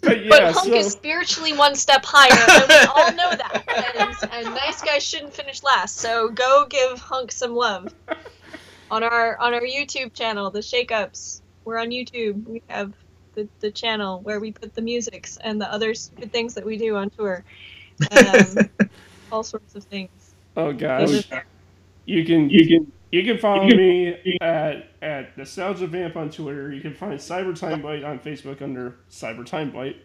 [0.02, 3.64] But yeah, but Hunk so is spiritually one step higher, and we all know that.
[4.00, 5.98] And, and nice guys shouldn't finish last.
[5.98, 7.94] So go give Hunk some love
[8.92, 11.42] on our on our YouTube channel, the Shakeups.
[11.64, 12.46] We're on YouTube.
[12.46, 12.92] We have
[13.36, 16.78] the, the channel where we put the musics and the other stupid things that we
[16.78, 17.46] do on tour,
[18.12, 18.90] and, um,
[19.32, 20.10] all sorts of things.
[20.58, 21.30] oh gosh,
[22.06, 26.72] you can you can you can follow me at at Nostalgia Vamp on Twitter.
[26.72, 29.98] You can find Cyber Time Bite on Facebook under Cyber Time Bite.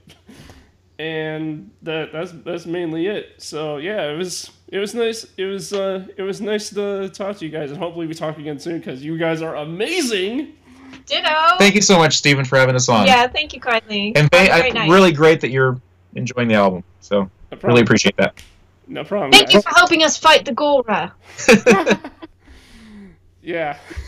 [0.98, 3.32] And that that's that's mainly it.
[3.38, 5.26] So yeah, it was it was nice.
[5.36, 8.38] It was uh it was nice to talk to you guys, and hopefully we talk
[8.38, 10.52] again soon because you guys are amazing.
[11.06, 11.56] Ditto.
[11.58, 13.06] Thank you so much, Stephen, for having us on.
[13.06, 14.12] Yeah, thank you kindly.
[14.14, 14.90] And Have a th- great I, night.
[14.90, 15.80] really great that you're
[16.14, 16.84] enjoying the album.
[17.00, 18.40] So No really appreciate that.
[18.86, 19.32] No problem.
[19.32, 21.12] Thank you for helping us fight the Galra.
[23.44, 23.78] Yeah.